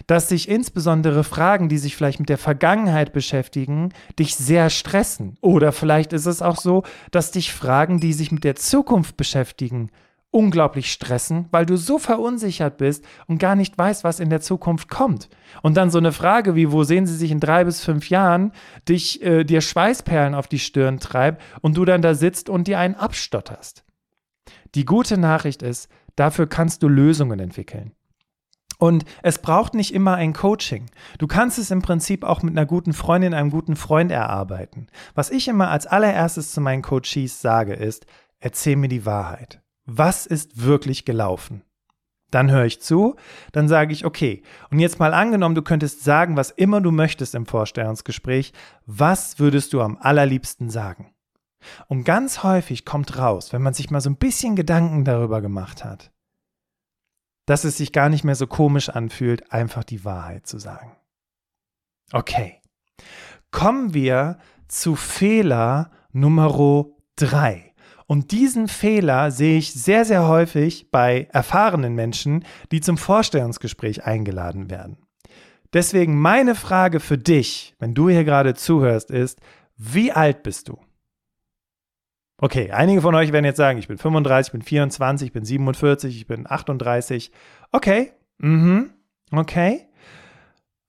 dass 0.07 0.29
sich 0.29 0.49
insbesondere 0.49 1.23
Fragen, 1.23 1.69
die 1.69 1.77
sich 1.77 1.95
vielleicht 1.95 2.19
mit 2.19 2.29
der 2.29 2.37
Vergangenheit 2.37 3.13
beschäftigen, 3.13 3.89
dich 4.17 4.35
sehr 4.35 4.69
stressen. 4.69 5.37
Oder 5.41 5.71
vielleicht 5.71 6.13
ist 6.13 6.25
es 6.25 6.41
auch 6.41 6.57
so, 6.57 6.83
dass 7.11 7.31
dich 7.31 7.53
Fragen, 7.53 7.99
die 7.99 8.13
sich 8.13 8.31
mit 8.31 8.43
der 8.43 8.55
Zukunft 8.55 9.17
beschäftigen, 9.17 9.91
unglaublich 10.33 10.91
stressen, 10.91 11.47
weil 11.51 11.65
du 11.65 11.77
so 11.77 11.99
verunsichert 11.99 12.77
bist 12.77 13.05
und 13.27 13.37
gar 13.37 13.55
nicht 13.55 13.77
weißt, 13.77 14.03
was 14.03 14.19
in 14.19 14.29
der 14.29 14.41
Zukunft 14.41 14.89
kommt. 14.89 15.29
Und 15.61 15.77
dann 15.77 15.91
so 15.91 15.99
eine 15.99 16.11
Frage 16.11 16.55
wie, 16.55 16.71
wo 16.71 16.83
sehen 16.83 17.05
sie 17.05 17.15
sich 17.15 17.31
in 17.31 17.39
drei 17.39 17.63
bis 17.63 17.83
fünf 17.83 18.09
Jahren, 18.09 18.51
dich, 18.89 19.21
äh, 19.23 19.43
dir 19.43 19.61
Schweißperlen 19.61 20.33
auf 20.33 20.47
die 20.47 20.59
Stirn 20.59 20.99
treibt 20.99 21.41
und 21.61 21.77
du 21.77 21.85
dann 21.85 22.01
da 22.01 22.15
sitzt 22.15 22.49
und 22.49 22.67
dir 22.67 22.79
einen 22.79 22.95
abstotterst. 22.95 23.85
Die 24.73 24.85
gute 24.85 25.19
Nachricht 25.19 25.61
ist, 25.61 25.87
dafür 26.15 26.47
kannst 26.47 26.81
du 26.81 26.87
Lösungen 26.87 27.39
entwickeln. 27.39 27.91
Und 28.79 29.05
es 29.21 29.37
braucht 29.37 29.75
nicht 29.75 29.93
immer 29.93 30.15
ein 30.15 30.33
Coaching. 30.33 30.87
Du 31.19 31.27
kannst 31.27 31.59
es 31.59 31.69
im 31.69 31.83
Prinzip 31.83 32.23
auch 32.23 32.41
mit 32.41 32.57
einer 32.57 32.65
guten 32.65 32.93
Freundin, 32.93 33.35
einem 33.35 33.51
guten 33.51 33.75
Freund 33.75 34.11
erarbeiten. 34.11 34.87
Was 35.13 35.29
ich 35.29 35.47
immer 35.47 35.69
als 35.69 35.85
allererstes 35.85 36.51
zu 36.51 36.59
meinen 36.59 36.81
Coaches 36.81 37.39
sage, 37.39 37.73
ist, 37.73 38.07
erzähl 38.39 38.75
mir 38.75 38.89
die 38.89 39.05
Wahrheit. 39.05 39.61
Was 39.85 40.25
ist 40.25 40.63
wirklich 40.63 41.05
gelaufen? 41.05 41.63
Dann 42.31 42.49
höre 42.49 42.65
ich 42.65 42.81
zu, 42.81 43.15
dann 43.51 43.67
sage 43.67 43.93
ich, 43.93 44.05
okay, 44.05 44.41
und 44.71 44.79
jetzt 44.79 44.97
mal 44.97 45.13
angenommen, 45.13 45.53
du 45.53 45.61
könntest 45.61 46.03
sagen, 46.03 46.35
was 46.35 46.49
immer 46.49 46.81
du 46.81 46.91
möchtest 46.91 47.35
im 47.35 47.45
Vorstellungsgespräch, 47.45 48.53
was 48.87 49.37
würdest 49.37 49.71
du 49.73 49.81
am 49.81 49.99
allerliebsten 49.99 50.71
sagen? 50.71 51.13
Und 51.87 52.05
ganz 52.05 52.41
häufig 52.41 52.85
kommt 52.85 53.17
raus, 53.17 53.53
wenn 53.53 53.61
man 53.61 53.73
sich 53.73 53.91
mal 53.91 54.01
so 54.01 54.09
ein 54.09 54.17
bisschen 54.17 54.55
Gedanken 54.55 55.05
darüber 55.05 55.41
gemacht 55.41 55.85
hat, 55.85 56.11
dass 57.45 57.65
es 57.65 57.77
sich 57.77 57.91
gar 57.91 58.09
nicht 58.09 58.23
mehr 58.23 58.35
so 58.35 58.47
komisch 58.47 58.89
anfühlt, 58.89 59.51
einfach 59.51 59.83
die 59.83 60.03
Wahrheit 60.03 60.47
zu 60.47 60.57
sagen. 60.57 60.95
Okay. 62.11 62.61
Kommen 63.51 63.93
wir 63.93 64.39
zu 64.67 64.95
Fehler 64.95 65.91
Nummer 66.11 66.87
drei. 67.15 67.72
Und 68.05 68.31
diesen 68.31 68.67
Fehler 68.67 69.31
sehe 69.31 69.57
ich 69.57 69.73
sehr, 69.73 70.05
sehr 70.05 70.27
häufig 70.27 70.91
bei 70.91 71.27
erfahrenen 71.31 71.95
Menschen, 71.95 72.45
die 72.71 72.81
zum 72.81 72.97
Vorstellungsgespräch 72.97 74.05
eingeladen 74.05 74.69
werden. 74.69 74.97
Deswegen 75.73 76.19
meine 76.19 76.55
Frage 76.55 76.99
für 76.99 77.17
dich, 77.17 77.75
wenn 77.79 77.93
du 77.93 78.09
hier 78.09 78.23
gerade 78.23 78.53
zuhörst, 78.53 79.09
ist, 79.09 79.39
wie 79.77 80.11
alt 80.11 80.43
bist 80.43 80.69
du? 80.69 80.77
Okay, 82.37 82.71
einige 82.71 83.01
von 83.01 83.15
euch 83.15 83.31
werden 83.31 83.45
jetzt 83.45 83.57
sagen, 83.57 83.79
ich 83.79 83.87
bin 83.87 83.97
35, 83.97 84.49
ich 84.49 84.51
bin 84.51 84.61
24, 84.61 85.27
ich 85.27 85.33
bin 85.33 85.45
47, 85.45 86.15
ich 86.15 86.27
bin 86.27 86.45
38. 86.45 87.31
Okay, 87.71 88.11
mhm, 88.37 88.91
okay. 89.31 89.87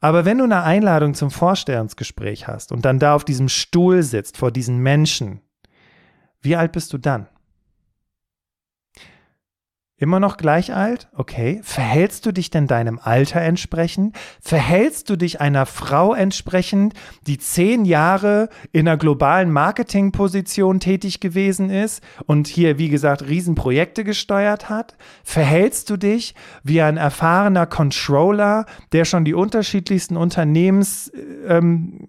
Aber 0.00 0.26
wenn 0.26 0.38
du 0.38 0.44
eine 0.44 0.64
Einladung 0.64 1.14
zum 1.14 1.30
Vorstellungsgespräch 1.30 2.46
hast 2.46 2.72
und 2.72 2.84
dann 2.84 2.98
da 2.98 3.14
auf 3.14 3.24
diesem 3.24 3.48
Stuhl 3.48 4.02
sitzt 4.02 4.36
vor 4.36 4.50
diesen 4.50 4.78
Menschen, 4.78 5.40
wie 6.44 6.56
alt 6.56 6.72
bist 6.72 6.92
du 6.92 6.98
dann? 6.98 7.26
Immer 9.96 10.18
noch 10.18 10.36
gleich 10.36 10.74
alt? 10.74 11.08
Okay. 11.14 11.60
Verhältst 11.62 12.26
du 12.26 12.32
dich 12.32 12.50
denn 12.50 12.66
deinem 12.66 12.98
Alter 13.00 13.40
entsprechend? 13.40 14.14
Verhältst 14.40 15.08
du 15.08 15.16
dich 15.16 15.40
einer 15.40 15.66
Frau 15.66 16.12
entsprechend, 16.12 16.94
die 17.28 17.38
zehn 17.38 17.84
Jahre 17.84 18.48
in 18.72 18.88
einer 18.88 18.98
globalen 18.98 19.52
Marketingposition 19.52 20.80
tätig 20.80 21.20
gewesen 21.20 21.70
ist 21.70 22.02
und 22.26 22.48
hier, 22.48 22.76
wie 22.76 22.88
gesagt, 22.88 23.22
Riesenprojekte 23.22 24.02
gesteuert 24.02 24.68
hat? 24.68 24.96
Verhältst 25.22 25.88
du 25.90 25.96
dich 25.96 26.34
wie 26.64 26.82
ein 26.82 26.96
erfahrener 26.96 27.66
Controller, 27.66 28.66
der 28.92 29.04
schon 29.04 29.24
die 29.24 29.34
unterschiedlichsten 29.34 30.16
Unternehmens 30.16 31.12
ähm, 31.46 32.08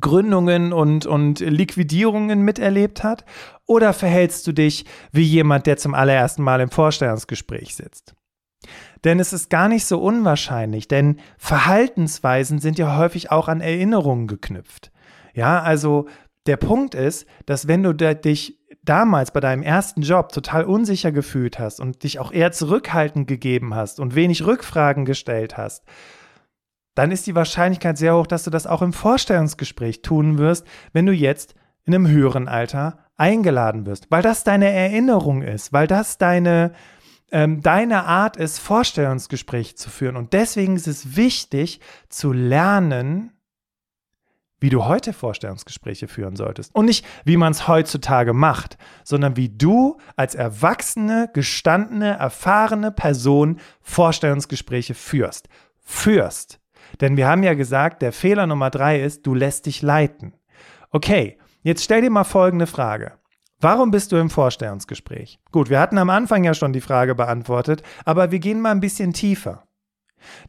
Gründungen 0.00 0.72
und, 0.72 1.06
und 1.06 1.40
Liquidierungen 1.40 2.40
miterlebt 2.40 3.04
hat? 3.04 3.24
Oder 3.66 3.92
verhältst 3.92 4.46
du 4.46 4.52
dich 4.52 4.84
wie 5.12 5.22
jemand, 5.22 5.66
der 5.66 5.76
zum 5.76 5.94
allerersten 5.94 6.42
Mal 6.42 6.60
im 6.60 6.70
Vorstellungsgespräch 6.70 7.74
sitzt? 7.74 8.14
Denn 9.04 9.20
es 9.20 9.32
ist 9.32 9.50
gar 9.50 9.68
nicht 9.68 9.86
so 9.86 10.00
unwahrscheinlich, 10.00 10.88
denn 10.88 11.20
Verhaltensweisen 11.38 12.58
sind 12.58 12.78
ja 12.78 12.96
häufig 12.96 13.30
auch 13.30 13.48
an 13.48 13.60
Erinnerungen 13.60 14.26
geknüpft. 14.26 14.90
Ja, 15.34 15.62
also 15.62 16.06
der 16.46 16.56
Punkt 16.56 16.94
ist, 16.94 17.26
dass 17.44 17.68
wenn 17.68 17.82
du 17.82 17.92
dich 17.92 18.58
damals 18.82 19.32
bei 19.32 19.40
deinem 19.40 19.62
ersten 19.62 20.02
Job 20.02 20.32
total 20.32 20.64
unsicher 20.64 21.12
gefühlt 21.12 21.58
hast 21.58 21.80
und 21.80 22.02
dich 22.04 22.18
auch 22.18 22.32
eher 22.32 22.52
zurückhaltend 22.52 23.26
gegeben 23.26 23.74
hast 23.74 24.00
und 24.00 24.14
wenig 24.14 24.46
Rückfragen 24.46 25.04
gestellt 25.04 25.56
hast, 25.56 25.84
dann 26.96 27.12
ist 27.12 27.26
die 27.26 27.36
Wahrscheinlichkeit 27.36 27.98
sehr 27.98 28.16
hoch, 28.16 28.26
dass 28.26 28.42
du 28.42 28.50
das 28.50 28.66
auch 28.66 28.82
im 28.82 28.92
Vorstellungsgespräch 28.92 30.02
tun 30.02 30.38
wirst, 30.38 30.66
wenn 30.92 31.06
du 31.06 31.12
jetzt 31.12 31.54
in 31.84 31.94
einem 31.94 32.08
höheren 32.08 32.48
Alter 32.48 32.98
eingeladen 33.16 33.86
wirst, 33.86 34.10
weil 34.10 34.22
das 34.22 34.44
deine 34.44 34.70
Erinnerung 34.70 35.42
ist, 35.42 35.72
weil 35.72 35.86
das 35.86 36.18
deine, 36.18 36.72
ähm, 37.30 37.60
deine 37.60 38.04
Art 38.04 38.36
ist, 38.38 38.58
Vorstellungsgespräche 38.58 39.74
zu 39.74 39.90
führen. 39.90 40.16
Und 40.16 40.32
deswegen 40.32 40.74
ist 40.74 40.88
es 40.88 41.16
wichtig 41.16 41.80
zu 42.08 42.32
lernen, 42.32 43.30
wie 44.58 44.70
du 44.70 44.86
heute 44.86 45.12
Vorstellungsgespräche 45.12 46.08
führen 46.08 46.34
solltest. 46.34 46.74
Und 46.74 46.86
nicht, 46.86 47.04
wie 47.26 47.36
man 47.36 47.52
es 47.52 47.68
heutzutage 47.68 48.32
macht, 48.32 48.78
sondern 49.04 49.36
wie 49.36 49.50
du 49.50 49.98
als 50.16 50.34
erwachsene, 50.34 51.28
gestandene, 51.34 52.16
erfahrene 52.16 52.90
Person 52.90 53.60
Vorstellungsgespräche 53.82 54.94
führst. 54.94 55.48
Führst. 55.78 56.58
Denn 57.00 57.16
wir 57.16 57.28
haben 57.28 57.42
ja 57.42 57.54
gesagt, 57.54 58.02
der 58.02 58.12
Fehler 58.12 58.46
Nummer 58.46 58.70
drei 58.70 59.00
ist, 59.00 59.26
du 59.26 59.34
lässt 59.34 59.66
dich 59.66 59.82
leiten. 59.82 60.34
Okay, 60.90 61.38
jetzt 61.62 61.84
stell 61.84 62.02
dir 62.02 62.10
mal 62.10 62.24
folgende 62.24 62.66
Frage. 62.66 63.12
Warum 63.60 63.90
bist 63.90 64.12
du 64.12 64.16
im 64.16 64.28
Vorstellungsgespräch? 64.30 65.40
Gut, 65.50 65.70
wir 65.70 65.80
hatten 65.80 65.98
am 65.98 66.10
Anfang 66.10 66.44
ja 66.44 66.52
schon 66.52 66.72
die 66.72 66.82
Frage 66.82 67.14
beantwortet, 67.14 67.82
aber 68.04 68.30
wir 68.30 68.38
gehen 68.38 68.60
mal 68.60 68.72
ein 68.72 68.80
bisschen 68.80 69.12
tiefer. 69.14 69.66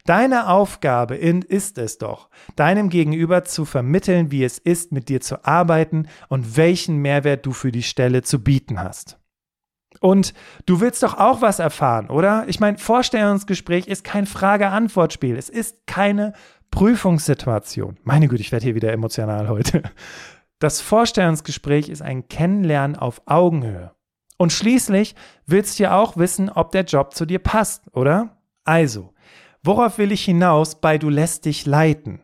Deine 0.04 0.48
Aufgabe 0.48 1.16
ist 1.16 1.78
es 1.78 1.98
doch, 1.98 2.28
deinem 2.56 2.88
Gegenüber 2.88 3.44
zu 3.44 3.64
vermitteln, 3.64 4.30
wie 4.30 4.44
es 4.44 4.58
ist, 4.58 4.92
mit 4.92 5.08
dir 5.08 5.20
zu 5.20 5.44
arbeiten 5.44 6.08
und 6.28 6.56
welchen 6.56 6.96
Mehrwert 6.98 7.46
du 7.46 7.52
für 7.52 7.72
die 7.72 7.82
Stelle 7.82 8.22
zu 8.22 8.42
bieten 8.42 8.80
hast. 8.80 9.18
Und 10.00 10.34
du 10.66 10.80
willst 10.80 11.02
doch 11.02 11.18
auch 11.18 11.40
was 11.40 11.58
erfahren, 11.58 12.08
oder? 12.08 12.44
Ich 12.46 12.60
meine, 12.60 12.78
Vorstellungsgespräch 12.78 13.86
ist 13.86 14.04
kein 14.04 14.26
Frage-Antwort-Spiel. 14.26 15.36
Es 15.36 15.48
ist 15.48 15.86
keine 15.86 16.34
Prüfungssituation. 16.70 17.98
Meine 18.04 18.28
Güte, 18.28 18.42
ich 18.42 18.52
werde 18.52 18.64
hier 18.64 18.74
wieder 18.74 18.92
emotional 18.92 19.48
heute. 19.48 19.82
Das 20.58 20.80
Vorstellungsgespräch 20.80 21.88
ist 21.88 22.02
ein 22.02 22.28
Kennenlernen 22.28 22.96
auf 22.96 23.22
Augenhöhe. 23.26 23.92
Und 24.36 24.52
schließlich 24.52 25.14
willst 25.46 25.78
du 25.78 25.84
ja 25.84 25.98
auch 25.98 26.16
wissen, 26.16 26.50
ob 26.50 26.72
der 26.72 26.84
Job 26.84 27.14
zu 27.14 27.26
dir 27.26 27.40
passt, 27.40 27.82
oder? 27.92 28.36
Also, 28.64 29.12
worauf 29.62 29.98
will 29.98 30.12
ich 30.12 30.24
hinaus 30.24 30.80
bei 30.80 30.98
du 30.98 31.10
lässt 31.10 31.44
dich 31.44 31.66
leiten? 31.66 32.22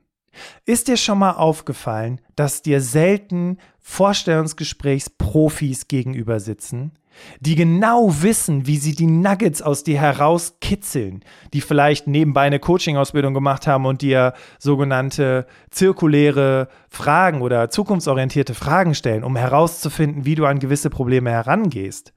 Ist 0.64 0.88
dir 0.88 0.96
schon 0.96 1.18
mal 1.18 1.32
aufgefallen, 1.32 2.20
dass 2.36 2.62
dir 2.62 2.80
selten 2.80 3.58
Vorstellungsgesprächsprofis 3.80 5.88
gegenüber 5.88 6.40
sitzen, 6.40 6.92
die 7.40 7.54
genau 7.54 8.22
wissen, 8.22 8.66
wie 8.66 8.76
sie 8.76 8.94
die 8.94 9.06
Nuggets 9.06 9.62
aus 9.62 9.84
dir 9.84 10.00
herauskitzeln, 10.00 11.24
die 11.52 11.60
vielleicht 11.60 12.06
nebenbei 12.06 12.42
eine 12.42 12.58
Coaching-Ausbildung 12.58 13.34
gemacht 13.34 13.66
haben 13.66 13.86
und 13.86 14.02
dir 14.02 14.34
sogenannte 14.58 15.46
zirkuläre 15.70 16.68
Fragen 16.88 17.42
oder 17.42 17.70
zukunftsorientierte 17.70 18.54
Fragen 18.54 18.94
stellen, 18.94 19.24
um 19.24 19.36
herauszufinden, 19.36 20.24
wie 20.24 20.34
du 20.34 20.46
an 20.46 20.58
gewisse 20.58 20.90
Probleme 20.90 21.30
herangehst. 21.30 22.12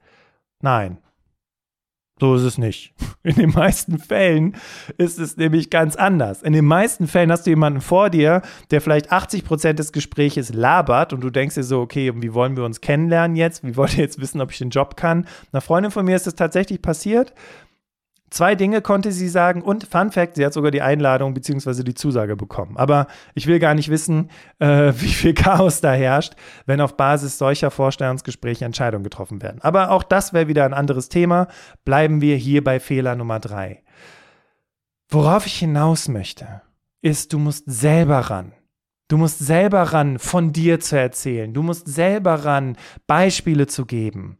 Nein, 0.60 0.98
so 2.20 2.34
ist 2.34 2.42
es 2.42 2.58
nicht. 2.58 2.92
In 3.22 3.36
den 3.36 3.50
meisten 3.50 3.98
Fällen 3.98 4.56
ist 4.96 5.18
es 5.18 5.36
nämlich 5.36 5.70
ganz 5.70 5.96
anders. 5.96 6.42
In 6.42 6.52
den 6.52 6.64
meisten 6.64 7.06
Fällen 7.06 7.30
hast 7.30 7.46
du 7.46 7.50
jemanden 7.50 7.80
vor 7.80 8.10
dir, 8.10 8.42
der 8.70 8.80
vielleicht 8.80 9.12
80 9.12 9.44
Prozent 9.44 9.78
des 9.78 9.92
Gespräches 9.92 10.52
labert 10.52 11.12
und 11.12 11.20
du 11.20 11.30
denkst 11.30 11.54
dir 11.54 11.62
so, 11.62 11.80
okay, 11.80 12.12
wie 12.16 12.34
wollen 12.34 12.56
wir 12.56 12.64
uns 12.64 12.80
kennenlernen 12.80 13.36
jetzt? 13.36 13.64
Wie 13.64 13.76
wollt 13.76 13.96
ihr 13.96 14.04
jetzt 14.04 14.20
wissen, 14.20 14.40
ob 14.40 14.50
ich 14.50 14.58
den 14.58 14.70
Job 14.70 14.96
kann? 14.96 15.26
Einer 15.52 15.60
Freundin 15.60 15.90
von 15.90 16.04
mir 16.04 16.16
ist 16.16 16.26
das 16.26 16.34
tatsächlich 16.34 16.82
passiert. 16.82 17.32
Zwei 18.30 18.54
Dinge 18.54 18.82
konnte 18.82 19.10
sie 19.10 19.28
sagen 19.28 19.62
und 19.62 19.84
Fun 19.84 20.10
Fact, 20.10 20.36
sie 20.36 20.44
hat 20.44 20.52
sogar 20.52 20.70
die 20.70 20.82
Einladung 20.82 21.34
bzw. 21.34 21.82
die 21.82 21.94
Zusage 21.94 22.36
bekommen. 22.36 22.76
Aber 22.76 23.06
ich 23.34 23.46
will 23.46 23.58
gar 23.58 23.74
nicht 23.74 23.88
wissen, 23.88 24.30
äh, 24.58 24.92
wie 24.96 25.08
viel 25.08 25.34
Chaos 25.34 25.80
da 25.80 25.92
herrscht, 25.92 26.34
wenn 26.66 26.80
auf 26.80 26.96
Basis 26.96 27.38
solcher 27.38 27.70
Vorstellungsgespräche 27.70 28.64
Entscheidungen 28.64 29.04
getroffen 29.04 29.42
werden. 29.42 29.60
Aber 29.62 29.90
auch 29.90 30.02
das 30.02 30.32
wäre 30.32 30.48
wieder 30.48 30.64
ein 30.64 30.74
anderes 30.74 31.08
Thema. 31.08 31.48
Bleiben 31.84 32.20
wir 32.20 32.36
hier 32.36 32.62
bei 32.62 32.80
Fehler 32.80 33.14
Nummer 33.16 33.40
drei. 33.40 33.82
Worauf 35.08 35.46
ich 35.46 35.58
hinaus 35.58 36.08
möchte, 36.08 36.60
ist, 37.00 37.32
du 37.32 37.38
musst 37.38 37.64
selber 37.66 38.18
ran. 38.18 38.52
Du 39.08 39.16
musst 39.16 39.38
selber 39.38 39.82
ran, 39.84 40.18
von 40.18 40.52
dir 40.52 40.80
zu 40.80 40.98
erzählen. 40.98 41.54
Du 41.54 41.62
musst 41.62 41.88
selber 41.88 42.44
ran, 42.44 42.76
Beispiele 43.06 43.66
zu 43.66 43.86
geben. 43.86 44.36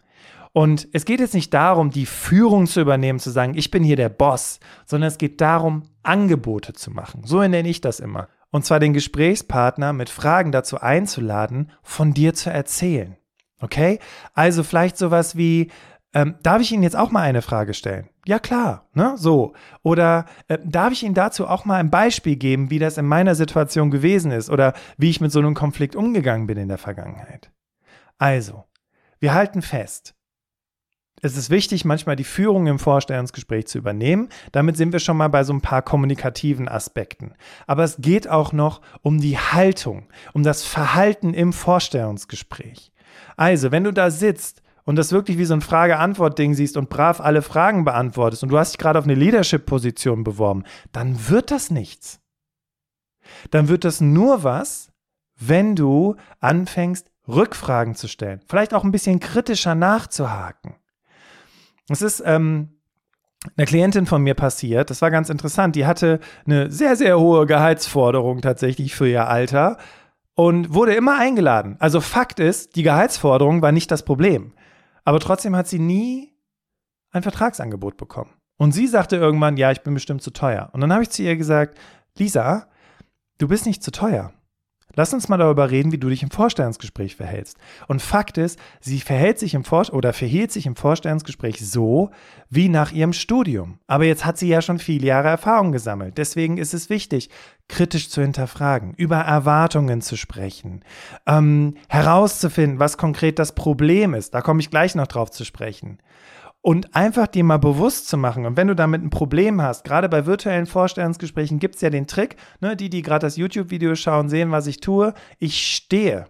Und 0.58 0.88
es 0.92 1.04
geht 1.04 1.20
jetzt 1.20 1.34
nicht 1.34 1.54
darum, 1.54 1.90
die 1.90 2.04
Führung 2.04 2.66
zu 2.66 2.80
übernehmen, 2.80 3.20
zu 3.20 3.30
sagen, 3.30 3.54
ich 3.56 3.70
bin 3.70 3.84
hier 3.84 3.94
der 3.94 4.08
Boss, 4.08 4.58
sondern 4.86 5.06
es 5.06 5.16
geht 5.16 5.40
darum, 5.40 5.84
Angebote 6.02 6.72
zu 6.72 6.90
machen. 6.90 7.22
So 7.24 7.40
nenne 7.46 7.68
ich 7.68 7.80
das 7.80 8.00
immer. 8.00 8.26
Und 8.50 8.64
zwar 8.64 8.80
den 8.80 8.92
Gesprächspartner 8.92 9.92
mit 9.92 10.10
Fragen 10.10 10.50
dazu 10.50 10.80
einzuladen, 10.80 11.70
von 11.84 12.12
dir 12.12 12.34
zu 12.34 12.50
erzählen. 12.50 13.16
Okay? 13.60 14.00
Also 14.34 14.64
vielleicht 14.64 14.98
sowas 14.98 15.36
wie, 15.36 15.70
ähm, 16.12 16.34
darf 16.42 16.60
ich 16.60 16.72
Ihnen 16.72 16.82
jetzt 16.82 16.96
auch 16.96 17.12
mal 17.12 17.22
eine 17.22 17.42
Frage 17.42 17.72
stellen? 17.72 18.08
Ja, 18.26 18.40
klar, 18.40 18.88
ne? 18.94 19.14
So. 19.16 19.52
Oder 19.84 20.26
äh, 20.48 20.58
darf 20.64 20.92
ich 20.92 21.04
Ihnen 21.04 21.14
dazu 21.14 21.46
auch 21.46 21.66
mal 21.66 21.76
ein 21.76 21.90
Beispiel 21.90 22.34
geben, 22.34 22.68
wie 22.68 22.80
das 22.80 22.98
in 22.98 23.06
meiner 23.06 23.36
Situation 23.36 23.92
gewesen 23.92 24.32
ist 24.32 24.50
oder 24.50 24.74
wie 24.96 25.10
ich 25.10 25.20
mit 25.20 25.30
so 25.30 25.38
einem 25.38 25.54
Konflikt 25.54 25.94
umgegangen 25.94 26.48
bin 26.48 26.58
in 26.58 26.66
der 26.66 26.78
Vergangenheit? 26.78 27.52
Also, 28.18 28.64
wir 29.20 29.34
halten 29.34 29.62
fest, 29.62 30.16
es 31.20 31.36
ist 31.36 31.50
wichtig, 31.50 31.84
manchmal 31.84 32.16
die 32.16 32.24
Führung 32.24 32.66
im 32.66 32.78
Vorstellungsgespräch 32.78 33.66
zu 33.66 33.78
übernehmen. 33.78 34.28
Damit 34.52 34.76
sind 34.76 34.92
wir 34.92 35.00
schon 35.00 35.16
mal 35.16 35.28
bei 35.28 35.44
so 35.44 35.52
ein 35.52 35.60
paar 35.60 35.82
kommunikativen 35.82 36.68
Aspekten. 36.68 37.34
Aber 37.66 37.84
es 37.84 37.96
geht 37.98 38.28
auch 38.28 38.52
noch 38.52 38.80
um 39.02 39.20
die 39.20 39.38
Haltung, 39.38 40.06
um 40.32 40.42
das 40.42 40.64
Verhalten 40.64 41.34
im 41.34 41.52
Vorstellungsgespräch. 41.52 42.92
Also, 43.36 43.70
wenn 43.72 43.84
du 43.84 43.92
da 43.92 44.10
sitzt 44.10 44.62
und 44.84 44.96
das 44.96 45.12
wirklich 45.12 45.38
wie 45.38 45.44
so 45.44 45.54
ein 45.54 45.60
Frage-Antwort-Ding 45.60 46.54
siehst 46.54 46.76
und 46.76 46.88
brav 46.88 47.20
alle 47.20 47.42
Fragen 47.42 47.84
beantwortest 47.84 48.42
und 48.42 48.50
du 48.50 48.58
hast 48.58 48.72
dich 48.72 48.78
gerade 48.78 48.98
auf 48.98 49.04
eine 49.04 49.14
Leadership-Position 49.14 50.24
beworben, 50.24 50.64
dann 50.92 51.28
wird 51.28 51.50
das 51.50 51.70
nichts. 51.70 52.20
Dann 53.50 53.68
wird 53.68 53.84
das 53.84 54.00
nur 54.00 54.44
was, 54.44 54.90
wenn 55.38 55.76
du 55.76 56.16
anfängst, 56.40 57.10
Rückfragen 57.28 57.94
zu 57.94 58.08
stellen, 58.08 58.40
vielleicht 58.46 58.72
auch 58.72 58.84
ein 58.84 58.90
bisschen 58.90 59.20
kritischer 59.20 59.74
nachzuhaken. 59.74 60.76
Es 61.88 62.02
ist 62.02 62.22
ähm, 62.24 62.78
einer 63.56 63.66
Klientin 63.66 64.06
von 64.06 64.22
mir 64.22 64.34
passiert, 64.34 64.90
das 64.90 65.00
war 65.02 65.10
ganz 65.10 65.30
interessant. 65.30 65.76
Die 65.76 65.86
hatte 65.86 66.20
eine 66.46 66.70
sehr, 66.70 66.96
sehr 66.96 67.18
hohe 67.18 67.46
Gehaltsforderung 67.46 68.40
tatsächlich 68.40 68.94
für 68.94 69.08
ihr 69.08 69.28
Alter 69.28 69.78
und 70.34 70.74
wurde 70.74 70.94
immer 70.94 71.18
eingeladen. 71.18 71.76
Also 71.78 72.00
Fakt 72.00 72.40
ist, 72.40 72.76
die 72.76 72.82
Gehaltsforderung 72.82 73.62
war 73.62 73.72
nicht 73.72 73.90
das 73.90 74.04
Problem. 74.04 74.52
Aber 75.04 75.20
trotzdem 75.20 75.56
hat 75.56 75.68
sie 75.68 75.78
nie 75.78 76.34
ein 77.10 77.22
Vertragsangebot 77.22 77.96
bekommen. 77.96 78.30
Und 78.56 78.72
sie 78.72 78.88
sagte 78.88 79.16
irgendwann, 79.16 79.56
ja, 79.56 79.70
ich 79.70 79.82
bin 79.82 79.94
bestimmt 79.94 80.22
zu 80.22 80.32
teuer. 80.32 80.68
Und 80.72 80.80
dann 80.80 80.92
habe 80.92 81.02
ich 81.02 81.10
zu 81.10 81.22
ihr 81.22 81.36
gesagt, 81.36 81.78
Lisa, 82.18 82.66
du 83.38 83.48
bist 83.48 83.66
nicht 83.66 83.82
zu 83.82 83.92
teuer. 83.92 84.32
Lass 84.94 85.14
uns 85.14 85.28
mal 85.28 85.36
darüber 85.36 85.70
reden, 85.70 85.92
wie 85.92 85.98
du 85.98 86.08
dich 86.08 86.22
im 86.22 86.30
Vorstellungsgespräch 86.30 87.14
verhältst. 87.14 87.56
Und 87.86 88.02
Fakt 88.02 88.38
ist, 88.38 88.58
sie 88.80 89.00
verhält 89.00 89.38
sich 89.38 89.54
im 89.54 89.64
Vor 89.64 89.78
oder 89.92 90.12
verhielt 90.12 90.50
sich 90.50 90.66
im 90.66 90.76
Vorstellungsgespräch 90.76 91.58
so 91.60 92.10
wie 92.50 92.68
nach 92.68 92.90
ihrem 92.90 93.12
Studium. 93.12 93.78
Aber 93.86 94.04
jetzt 94.04 94.24
hat 94.24 94.38
sie 94.38 94.48
ja 94.48 94.60
schon 94.60 94.78
viele 94.78 95.06
Jahre 95.06 95.28
Erfahrung 95.28 95.72
gesammelt. 95.72 96.18
Deswegen 96.18 96.58
ist 96.58 96.74
es 96.74 96.90
wichtig, 96.90 97.30
kritisch 97.68 98.08
zu 98.08 98.22
hinterfragen, 98.22 98.94
über 98.96 99.18
Erwartungen 99.18 100.00
zu 100.00 100.16
sprechen, 100.16 100.82
ähm, 101.26 101.74
herauszufinden, 101.88 102.78
was 102.78 102.96
konkret 102.96 103.38
das 103.38 103.54
Problem 103.54 104.14
ist. 104.14 104.34
Da 104.34 104.40
komme 104.40 104.60
ich 104.60 104.70
gleich 104.70 104.94
noch 104.94 105.06
drauf 105.06 105.30
zu 105.30 105.44
sprechen 105.44 105.98
und 106.60 106.94
einfach 106.94 107.26
dir 107.26 107.44
mal 107.44 107.58
bewusst 107.58 108.08
zu 108.08 108.16
machen. 108.16 108.44
Und 108.44 108.56
wenn 108.56 108.68
du 108.68 108.74
damit 108.74 109.02
ein 109.02 109.10
Problem 109.10 109.62
hast, 109.62 109.84
gerade 109.84 110.08
bei 110.08 110.26
virtuellen 110.26 110.66
Vorstellungsgesprächen 110.66 111.58
gibt 111.58 111.76
es 111.76 111.80
ja 111.80 111.90
den 111.90 112.06
Trick, 112.06 112.36
ne, 112.60 112.76
die, 112.76 112.90
die 112.90 113.02
gerade 113.02 113.26
das 113.26 113.36
YouTube-Video 113.36 113.94
schauen, 113.94 114.28
sehen, 114.28 114.50
was 114.50 114.66
ich 114.66 114.80
tue. 114.80 115.14
Ich 115.38 115.74
stehe. 115.74 116.26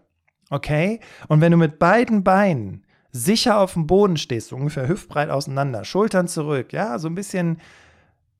Okay? 0.51 1.01
Und 1.29 1.41
wenn 1.41 1.53
du 1.53 1.59
mit 1.59 1.79
beiden 1.79 2.25
Beinen 2.25 2.85
sicher 3.11 3.59
auf 3.59 3.73
dem 3.73 3.87
Boden 3.87 4.17
stehst, 4.17 4.49
so 4.49 4.57
ungefähr 4.57 4.88
hüftbreit 4.88 5.31
auseinander, 5.31 5.85
Schultern 5.85 6.29
zurück, 6.29 6.73
ja, 6.73 6.99
so 6.99 7.09
ein 7.09 7.14
bisschen 7.14 7.59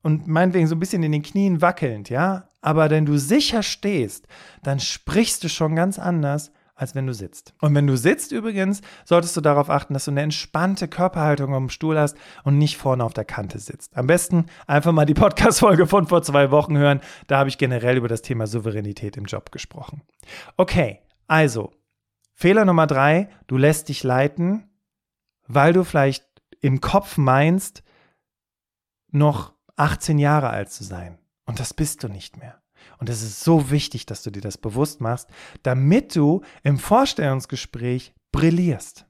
und 0.03 0.29
meinetwegen 0.29 0.67
so 0.67 0.77
ein 0.77 0.81
bisschen 0.81 1.03
in 1.03 1.13
den 1.13 1.23
Knien 1.23 1.61
wackelnd, 1.61 2.09
ja, 2.11 2.51
aber 2.61 2.91
wenn 2.91 3.07
du 3.07 3.19
sicher 3.19 3.63
stehst, 3.63 4.27
dann 4.63 4.79
sprichst 4.79 5.43
du 5.43 5.49
schon 5.49 5.75
ganz 5.75 5.99
anders, 5.99 6.53
als 6.79 6.95
wenn 6.95 7.07
du 7.07 7.13
sitzt. 7.13 7.55
Und 7.61 7.75
wenn 7.75 7.87
du 7.87 7.97
sitzt 7.97 8.31
übrigens, 8.31 8.81
solltest 9.05 9.37
du 9.37 9.41
darauf 9.41 9.69
achten, 9.69 9.95
dass 9.95 10.05
du 10.05 10.13
eine 10.13 10.23
entspannte 10.23 10.87
Körperhaltung 10.87 11.55
am 11.55 11.69
Stuhl 11.69 11.99
hast 11.99 12.17
und 12.45 12.57
nicht 12.57 12.77
vorne 12.77 13.03
auf 13.05 13.13
der 13.13 13.25
Kante 13.25 13.59
sitzt. 13.59 13.97
Am 13.97 14.07
besten 14.07 14.47
einfach 14.67 14.93
mal 14.93 15.05
die 15.05 15.15
Podcast-Folge 15.15 15.87
von 15.87 16.07
vor 16.07 16.23
zwei 16.23 16.51
Wochen 16.53 16.79
hören. 16.79 17.01
Da 17.27 17.39
habe 17.39 17.49
ich 17.49 17.59
generell 17.59 17.97
über 17.97 18.09
das 18.09 18.23
Thema 18.23 18.47
Souveränität 18.47 19.17
im 19.17 19.25
Job 19.25 19.51
gesprochen. 19.51 20.03
Okay, 20.57 21.01
also 21.27 21.73
Fehler 22.33 22.65
Nummer 22.65 22.87
drei, 22.87 23.29
du 23.49 23.57
lässt 23.57 23.89
dich 23.89 24.05
leiten, 24.05 24.71
weil 25.49 25.73
du 25.73 25.83
vielleicht 25.83 26.25
im 26.61 26.81
Kopf 26.81 27.17
meinst, 27.17 27.83
noch 29.11 29.53
18 29.77 30.19
Jahre 30.19 30.51
alt 30.51 30.71
zu 30.71 30.85
sein. 30.85 31.19
Und 31.45 31.59
das 31.59 31.75
bist 31.75 32.05
du 32.05 32.09
nicht 32.09 32.37
mehr. 32.37 32.61
Und 32.99 33.09
es 33.09 33.23
ist 33.23 33.45
so 33.45 33.71
wichtig, 33.71 34.07
dass 34.07 34.23
du 34.23 34.31
dir 34.31 34.41
das 34.41 34.59
bewusst 34.59 35.01
machst, 35.01 35.29
damit 35.63 36.17
du 36.17 36.43
im 36.63 36.79
Vorstellungsgespräch 36.79 38.15
brillierst. 38.33 39.07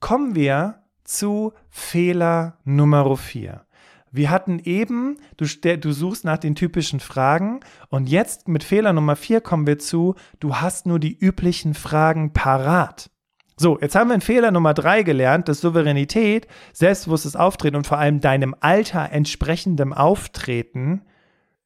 Kommen 0.00 0.34
wir 0.34 0.82
zu 1.04 1.52
Fehler 1.68 2.58
Nummer 2.64 3.16
4. 3.16 3.66
Wir 4.12 4.30
hatten 4.30 4.58
eben, 4.58 5.18
du, 5.36 5.46
du, 5.46 5.92
suchst 5.92 6.24
nach 6.24 6.38
den 6.38 6.56
typischen 6.56 6.98
Fragen 6.98 7.60
und 7.90 8.08
jetzt 8.08 8.48
mit 8.48 8.64
Fehler 8.64 8.92
Nummer 8.92 9.14
4 9.14 9.40
kommen 9.40 9.66
wir 9.66 9.78
zu, 9.78 10.16
du 10.40 10.56
hast 10.56 10.86
nur 10.86 10.98
die 10.98 11.16
üblichen 11.16 11.74
Fragen 11.74 12.32
parat. 12.32 13.10
So, 13.56 13.78
jetzt 13.78 13.94
haben 13.94 14.08
wir 14.08 14.14
in 14.14 14.20
Fehler 14.20 14.50
Nummer 14.50 14.74
3 14.74 15.02
gelernt, 15.02 15.48
dass 15.48 15.60
Souveränität, 15.60 16.48
selbstbewusstes 16.72 17.36
Auftreten 17.36 17.76
und 17.76 17.86
vor 17.86 17.98
allem 17.98 18.20
deinem 18.20 18.56
Alter 18.58 19.12
entsprechendem 19.12 19.92
Auftreten 19.92 21.02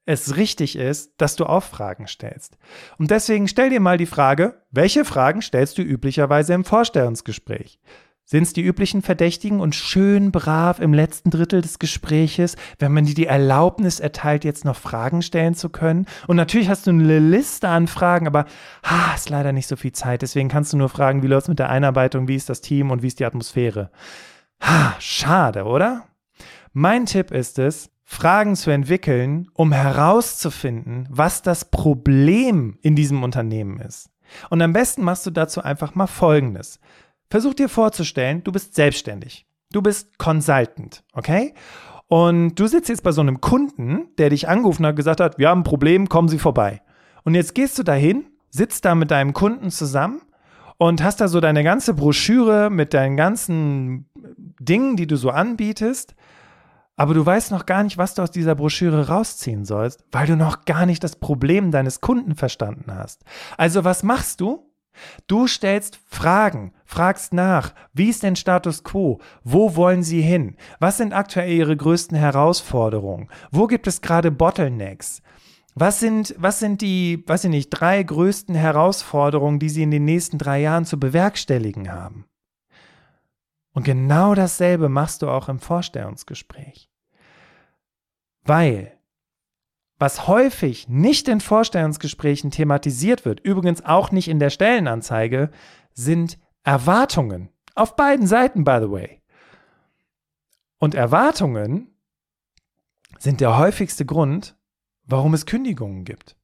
es 0.06 0.36
richtig 0.36 0.76
ist, 0.76 1.14
dass 1.16 1.36
du 1.36 1.46
auch 1.46 1.62
Fragen 1.62 2.06
stellst. 2.06 2.58
Und 2.98 3.10
deswegen 3.10 3.48
stell 3.48 3.70
dir 3.70 3.80
mal 3.80 3.98
die 3.98 4.06
Frage, 4.06 4.62
welche 4.70 5.04
Fragen 5.04 5.42
stellst 5.42 5.78
du 5.78 5.82
üblicherweise 5.82 6.54
im 6.54 6.64
Vorstellungsgespräch? 6.64 7.78
Sind 8.26 8.44
es 8.44 8.54
die 8.54 8.62
üblichen 8.62 9.02
Verdächtigen 9.02 9.60
und 9.60 9.74
schön 9.74 10.32
brav 10.32 10.80
im 10.80 10.94
letzten 10.94 11.28
Drittel 11.30 11.60
des 11.60 11.78
Gespräches, 11.78 12.56
wenn 12.78 12.90
man 12.90 13.04
dir 13.04 13.14
die 13.14 13.26
Erlaubnis 13.26 14.00
erteilt, 14.00 14.44
jetzt 14.44 14.64
noch 14.64 14.76
Fragen 14.76 15.20
stellen 15.20 15.54
zu 15.54 15.68
können? 15.68 16.06
Und 16.26 16.36
natürlich 16.36 16.70
hast 16.70 16.86
du 16.86 16.90
eine 16.90 17.18
Liste 17.18 17.68
an 17.68 17.86
Fragen, 17.86 18.26
aber 18.26 18.46
ha, 18.82 19.14
ist 19.14 19.28
leider 19.28 19.52
nicht 19.52 19.66
so 19.66 19.76
viel 19.76 19.92
Zeit. 19.92 20.22
Deswegen 20.22 20.48
kannst 20.48 20.72
du 20.72 20.78
nur 20.78 20.88
fragen, 20.88 21.22
wie 21.22 21.26
läuft 21.26 21.44
es 21.44 21.48
mit 21.48 21.58
der 21.58 21.68
Einarbeitung, 21.68 22.26
wie 22.26 22.36
ist 22.36 22.48
das 22.48 22.62
Team 22.62 22.90
und 22.90 23.02
wie 23.02 23.08
ist 23.08 23.20
die 23.20 23.26
Atmosphäre? 23.26 23.90
Ha, 24.62 24.96
schade, 25.00 25.64
oder? 25.64 26.06
Mein 26.72 27.04
Tipp 27.04 27.30
ist 27.30 27.58
es, 27.58 27.90
Fragen 28.04 28.54
zu 28.54 28.70
entwickeln, 28.70 29.48
um 29.54 29.72
herauszufinden, 29.72 31.08
was 31.10 31.42
das 31.42 31.70
Problem 31.70 32.78
in 32.82 32.94
diesem 32.94 33.22
Unternehmen 33.22 33.80
ist. 33.80 34.10
Und 34.50 34.62
am 34.62 34.72
besten 34.72 35.02
machst 35.02 35.26
du 35.26 35.30
dazu 35.30 35.62
einfach 35.62 35.94
mal 35.94 36.06
Folgendes. 36.06 36.80
Versuch 37.30 37.54
dir 37.54 37.68
vorzustellen, 37.68 38.44
du 38.44 38.52
bist 38.52 38.74
selbstständig. 38.74 39.46
Du 39.72 39.82
bist 39.82 40.18
Consultant, 40.18 41.02
okay? 41.14 41.54
Und 42.06 42.54
du 42.56 42.66
sitzt 42.66 42.88
jetzt 42.88 43.02
bei 43.02 43.12
so 43.12 43.22
einem 43.22 43.40
Kunden, 43.40 44.08
der 44.18 44.30
dich 44.30 44.48
angerufen 44.48 44.86
hat 44.86 44.94
gesagt 44.96 45.20
hat, 45.20 45.38
wir 45.38 45.48
haben 45.48 45.60
ein 45.60 45.64
Problem, 45.64 46.08
kommen 46.08 46.28
Sie 46.28 46.38
vorbei. 46.38 46.82
Und 47.24 47.34
jetzt 47.34 47.54
gehst 47.54 47.78
du 47.78 47.82
dahin, 47.82 48.26
sitzt 48.50 48.84
da 48.84 48.94
mit 48.94 49.10
deinem 49.10 49.32
Kunden 49.32 49.70
zusammen 49.70 50.20
und 50.76 51.02
hast 51.02 51.20
da 51.20 51.28
so 51.28 51.40
deine 51.40 51.64
ganze 51.64 51.94
Broschüre 51.94 52.70
mit 52.70 52.94
deinen 52.94 53.16
ganzen 53.16 54.06
Dingen, 54.60 54.96
die 54.96 55.06
du 55.06 55.16
so 55.16 55.30
anbietest 55.30 56.14
aber 56.96 57.14
du 57.14 57.24
weißt 57.24 57.50
noch 57.50 57.66
gar 57.66 57.82
nicht, 57.82 57.98
was 57.98 58.14
du 58.14 58.22
aus 58.22 58.30
dieser 58.30 58.54
Broschüre 58.54 59.08
rausziehen 59.08 59.64
sollst, 59.64 60.04
weil 60.12 60.26
du 60.26 60.36
noch 60.36 60.64
gar 60.64 60.86
nicht 60.86 61.02
das 61.02 61.16
Problem 61.16 61.70
deines 61.70 62.00
Kunden 62.00 62.34
verstanden 62.34 62.94
hast. 62.94 63.22
Also 63.56 63.84
was 63.84 64.02
machst 64.02 64.40
du? 64.40 64.70
Du 65.26 65.48
stellst 65.48 65.98
Fragen, 66.06 66.72
fragst 66.84 67.32
nach, 67.32 67.74
wie 67.92 68.10
ist 68.10 68.22
denn 68.22 68.36
Status 68.36 68.84
quo? 68.84 69.20
Wo 69.42 69.74
wollen 69.74 70.04
Sie 70.04 70.22
hin? 70.22 70.56
Was 70.78 70.98
sind 70.98 71.12
aktuell 71.12 71.50
Ihre 71.50 71.76
größten 71.76 72.16
Herausforderungen? 72.16 73.28
Wo 73.50 73.66
gibt 73.66 73.88
es 73.88 74.00
gerade 74.00 74.30
Bottlenecks? 74.30 75.20
Was 75.74 75.98
sind, 75.98 76.36
was 76.38 76.60
sind 76.60 76.80
die, 76.82 77.24
weiß 77.26 77.44
ich 77.44 77.50
nicht, 77.50 77.70
drei 77.70 78.00
größten 78.00 78.54
Herausforderungen, 78.54 79.58
die 79.58 79.68
Sie 79.68 79.82
in 79.82 79.90
den 79.90 80.04
nächsten 80.04 80.38
drei 80.38 80.60
Jahren 80.60 80.84
zu 80.84 81.00
bewerkstelligen 81.00 81.92
haben? 81.92 82.26
Und 83.74 83.82
genau 83.82 84.34
dasselbe 84.34 84.88
machst 84.88 85.20
du 85.22 85.28
auch 85.28 85.48
im 85.48 85.58
Vorstellungsgespräch. 85.58 86.88
Weil, 88.44 88.96
was 89.98 90.28
häufig 90.28 90.88
nicht 90.88 91.28
in 91.28 91.40
Vorstellungsgesprächen 91.40 92.52
thematisiert 92.52 93.24
wird, 93.24 93.40
übrigens 93.40 93.84
auch 93.84 94.12
nicht 94.12 94.28
in 94.28 94.38
der 94.38 94.50
Stellenanzeige, 94.50 95.50
sind 95.92 96.38
Erwartungen. 96.62 97.50
Auf 97.74 97.96
beiden 97.96 98.28
Seiten, 98.28 98.62
by 98.62 98.78
the 98.80 98.90
way. 98.90 99.20
Und 100.78 100.94
Erwartungen 100.94 101.96
sind 103.18 103.40
der 103.40 103.58
häufigste 103.58 104.06
Grund, 104.06 104.56
warum 105.04 105.34
es 105.34 105.46
Kündigungen 105.46 106.04
gibt. 106.04 106.36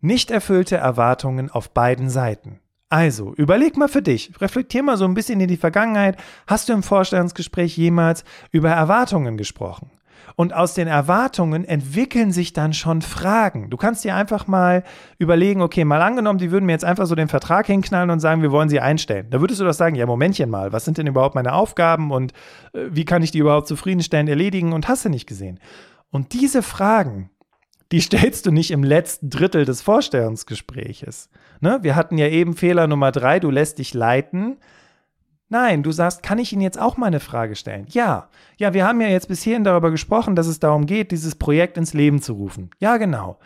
Nicht 0.00 0.30
erfüllte 0.30 0.76
Erwartungen 0.78 1.50
auf 1.50 1.74
beiden 1.74 2.08
Seiten. 2.08 2.61
Also, 2.92 3.32
überleg 3.36 3.78
mal 3.78 3.88
für 3.88 4.02
dich, 4.02 4.38
reflektier 4.38 4.82
mal 4.82 4.98
so 4.98 5.06
ein 5.06 5.14
bisschen 5.14 5.40
in 5.40 5.48
die 5.48 5.56
Vergangenheit. 5.56 6.18
Hast 6.46 6.68
du 6.68 6.74
im 6.74 6.82
Vorstellungsgespräch 6.82 7.74
jemals 7.78 8.22
über 8.50 8.68
Erwartungen 8.68 9.38
gesprochen? 9.38 9.90
Und 10.36 10.52
aus 10.52 10.74
den 10.74 10.88
Erwartungen 10.88 11.64
entwickeln 11.64 12.32
sich 12.32 12.52
dann 12.52 12.74
schon 12.74 13.00
Fragen. 13.00 13.70
Du 13.70 13.78
kannst 13.78 14.04
dir 14.04 14.14
einfach 14.14 14.46
mal 14.46 14.84
überlegen, 15.16 15.62
okay, 15.62 15.86
mal 15.86 16.02
angenommen, 16.02 16.38
die 16.38 16.50
würden 16.50 16.66
mir 16.66 16.72
jetzt 16.72 16.84
einfach 16.84 17.06
so 17.06 17.14
den 17.14 17.28
Vertrag 17.28 17.66
hinknallen 17.66 18.10
und 18.10 18.20
sagen, 18.20 18.42
wir 18.42 18.52
wollen 18.52 18.68
sie 18.68 18.80
einstellen. 18.80 19.28
Da 19.30 19.40
würdest 19.40 19.62
du 19.62 19.64
doch 19.64 19.72
sagen, 19.72 19.96
ja, 19.96 20.04
Momentchen 20.04 20.50
mal, 20.50 20.74
was 20.74 20.84
sind 20.84 20.98
denn 20.98 21.06
überhaupt 21.06 21.34
meine 21.34 21.54
Aufgaben 21.54 22.10
und 22.10 22.32
äh, 22.74 22.88
wie 22.90 23.06
kann 23.06 23.22
ich 23.22 23.30
die 23.30 23.38
überhaupt 23.38 23.68
zufriedenstellend 23.68 24.28
erledigen 24.28 24.74
und 24.74 24.86
hast 24.86 25.06
du 25.06 25.08
nicht 25.08 25.26
gesehen? 25.26 25.60
Und 26.10 26.34
diese 26.34 26.62
Fragen, 26.62 27.30
die 27.92 28.00
stellst 28.00 28.46
du 28.46 28.50
nicht 28.50 28.70
im 28.70 28.82
letzten 28.82 29.30
Drittel 29.30 29.64
des 29.64 29.82
Vorstellungsgespräches. 29.82 31.28
Ne? 31.60 31.78
Wir 31.82 31.94
hatten 31.94 32.18
ja 32.18 32.26
eben 32.26 32.54
Fehler 32.54 32.86
Nummer 32.86 33.12
drei, 33.12 33.38
du 33.38 33.50
lässt 33.50 33.78
dich 33.78 33.94
leiten. 33.94 34.56
Nein, 35.50 35.82
du 35.82 35.92
sagst, 35.92 36.22
kann 36.22 36.38
ich 36.38 36.54
Ihnen 36.54 36.62
jetzt 36.62 36.80
auch 36.80 36.96
mal 36.96 37.08
eine 37.08 37.20
Frage 37.20 37.54
stellen? 37.54 37.86
Ja. 37.90 38.30
Ja, 38.56 38.72
wir 38.72 38.86
haben 38.86 39.02
ja 39.02 39.08
jetzt 39.08 39.28
bis 39.28 39.42
hierhin 39.42 39.64
darüber 39.64 39.90
gesprochen, 39.90 40.34
dass 40.34 40.46
es 40.46 40.60
darum 40.60 40.86
geht, 40.86 41.10
dieses 41.10 41.34
Projekt 41.34 41.76
ins 41.76 41.92
Leben 41.92 42.22
zu 42.22 42.32
rufen. 42.32 42.70
Ja, 42.80 42.96
genau. 42.96 43.38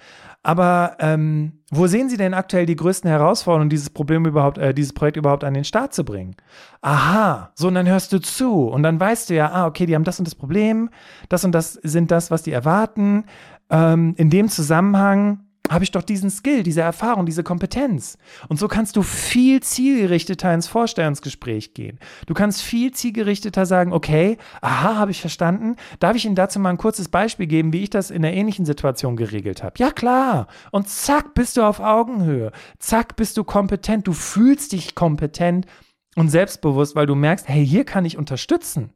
Aber 0.45 0.97
ähm, 1.01 1.65
wo 1.73 1.89
sehen 1.89 2.09
Sie 2.09 2.17
denn 2.17 2.33
aktuell 2.33 2.67
die 2.67 2.77
größten 2.77 3.11
Herausforderungen, 3.11 3.69
dieses 3.69 3.91
Problem 3.91 4.25
überhaupt, 4.27 4.59
äh, 4.59 4.73
dieses 4.73 4.93
Projekt 4.93 5.17
überhaupt 5.17 5.43
an 5.43 5.55
den 5.55 5.65
Start 5.65 5.93
zu 5.93 6.05
bringen? 6.05 6.37
Aha, 6.83 7.51
so 7.57 7.67
und 7.67 7.75
dann 7.75 7.89
hörst 7.89 8.13
du 8.13 8.21
zu 8.21 8.69
und 8.69 8.85
dann 8.85 9.01
weißt 9.01 9.29
du 9.29 9.35
ja, 9.35 9.51
ah, 9.51 9.67
okay, 9.67 9.87
die 9.87 9.97
haben 9.97 10.05
das 10.05 10.21
und 10.21 10.25
das 10.25 10.37
Problem, 10.37 10.91
das 11.29 11.45
und 11.45 11.51
das 11.51 11.73
sind 11.73 12.13
das, 12.13 12.31
was 12.31 12.45
die 12.45 12.53
erwarten 12.53 13.25
ähm, 13.71 14.15
in 14.17 14.31
dem 14.31 14.49
Zusammenhang 14.49 15.47
habe 15.71 15.85
ich 15.85 15.91
doch 15.91 16.03
diesen 16.03 16.31
Skill, 16.31 16.63
diese 16.63 16.81
Erfahrung, 16.81 17.27
diese 17.27 17.43
Kompetenz. 17.43 18.19
Und 18.49 18.59
so 18.59 18.69
kannst 18.69 18.97
du 18.97 19.03
viel 19.03 19.63
zielgerichteter 19.63 20.53
ins 20.53 20.69
Vorstellungsgespräch 20.69 21.75
gehen. 21.75 21.99
Du 22.27 22.35
kannst 22.35 22.63
viel 22.63 22.93
zielgerichteter 22.93 23.67
sagen, 23.67 23.93
okay, 23.93 24.39
aha, 24.61 24.97
habe 24.97 25.11
ich 25.11 25.21
verstanden. 25.21 25.77
Darf 25.99 26.17
ich 26.17 26.25
Ihnen 26.25 26.35
dazu 26.35 26.59
mal 26.61 26.71
ein 26.71 26.79
kurzes 26.79 27.09
Beispiel 27.09 27.47
geben, 27.47 27.73
wie 27.73 27.83
ich 27.83 27.91
das 27.91 28.11
in 28.11 28.25
einer 28.25 28.35
ähnlichen 28.35 28.65
Situation 28.65 29.17
geregelt 29.17 29.63
habe? 29.63 29.75
Ja, 29.79 29.91
klar. 29.91 30.47
Und 30.71 30.89
zack, 30.89 31.35
bist 31.35 31.57
du 31.57 31.63
auf 31.63 31.81
Augenhöhe. 31.81 32.53
Zack, 32.79 33.17
bist 33.17 33.37
du 33.37 33.45
kompetent. 33.45 34.07
Du 34.07 34.13
fühlst 34.13 34.73
dich 34.73 34.95
kompetent 34.95 35.67
und 36.15 36.29
selbstbewusst, 36.29 36.97
weil 36.97 37.07
du 37.07 37.15
merkst, 37.15 37.49
hey, 37.49 37.67
hier 37.67 37.85
kann 37.85 38.05
ich 38.05 38.17
unterstützen. 38.17 38.91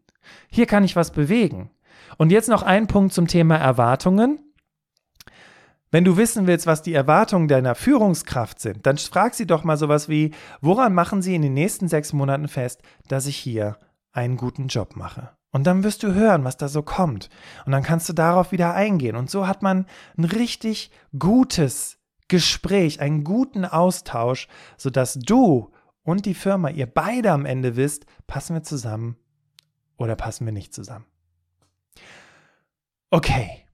Hier 0.51 0.67
kann 0.67 0.85
ich 0.85 0.97
was 0.97 1.11
bewegen. 1.11 1.71
Und 2.17 2.31
jetzt 2.31 2.49
noch 2.49 2.63
ein 2.63 2.87
Punkt 2.87 3.13
zum 3.13 3.27
Thema 3.27 3.57
Erwartungen. 3.57 4.39
Wenn 5.91 6.05
du 6.05 6.17
wissen 6.17 6.47
willst, 6.47 6.67
was 6.67 6.83
die 6.83 6.95
Erwartungen 6.95 7.49
deiner 7.49 7.75
Führungskraft 7.75 8.61
sind, 8.61 8.87
dann 8.87 8.97
frag 8.97 9.35
sie 9.35 9.47
doch 9.47 9.65
mal 9.65 9.77
sowas 9.77 10.09
wie, 10.09 10.33
woran 10.61 10.95
machen 10.95 11.21
sie 11.21 11.35
in 11.35 11.43
den 11.43 11.55
nächsten 11.55 11.89
sechs 11.89 12.13
Monaten 12.13 12.47
fest, 12.47 12.83
dass 13.09 13.27
ich 13.27 13.37
hier 13.37 13.77
einen 14.13 14.37
guten 14.37 14.69
Job 14.69 14.95
mache? 14.95 15.31
Und 15.51 15.67
dann 15.67 15.83
wirst 15.83 16.05
du 16.05 16.15
hören, 16.15 16.45
was 16.45 16.57
da 16.57 16.69
so 16.69 16.83
kommt. 16.83 17.29
Und 17.67 17.73
dann 17.73 17.83
kannst 17.83 18.09
du 18.09 18.13
darauf 18.13 18.53
wieder 18.53 18.75
eingehen. 18.75 19.17
Und 19.17 19.31
so 19.31 19.49
hat 19.49 19.63
man 19.63 19.87
ein 20.17 20.25
richtig 20.25 20.93
gutes 21.19 21.99
Gespräch, 22.29 23.01
einen 23.01 23.25
guten 23.25 23.65
Austausch, 23.65 24.47
sodass 24.77 25.15
du 25.15 25.73
und 26.05 26.25
die 26.25 26.35
Firma, 26.35 26.71
ihr 26.71 26.87
beide 26.87 27.33
am 27.33 27.47
Ende 27.47 27.75
wisst, 27.75 28.07
passen 28.29 28.55
wir 28.55 28.63
zusammen 28.63 29.17
oder 29.97 30.15
passen 30.15 30.47
wir 30.47 30.53
nicht 30.53 30.73
zusammen. 30.73 31.07
Okay, 33.11 33.67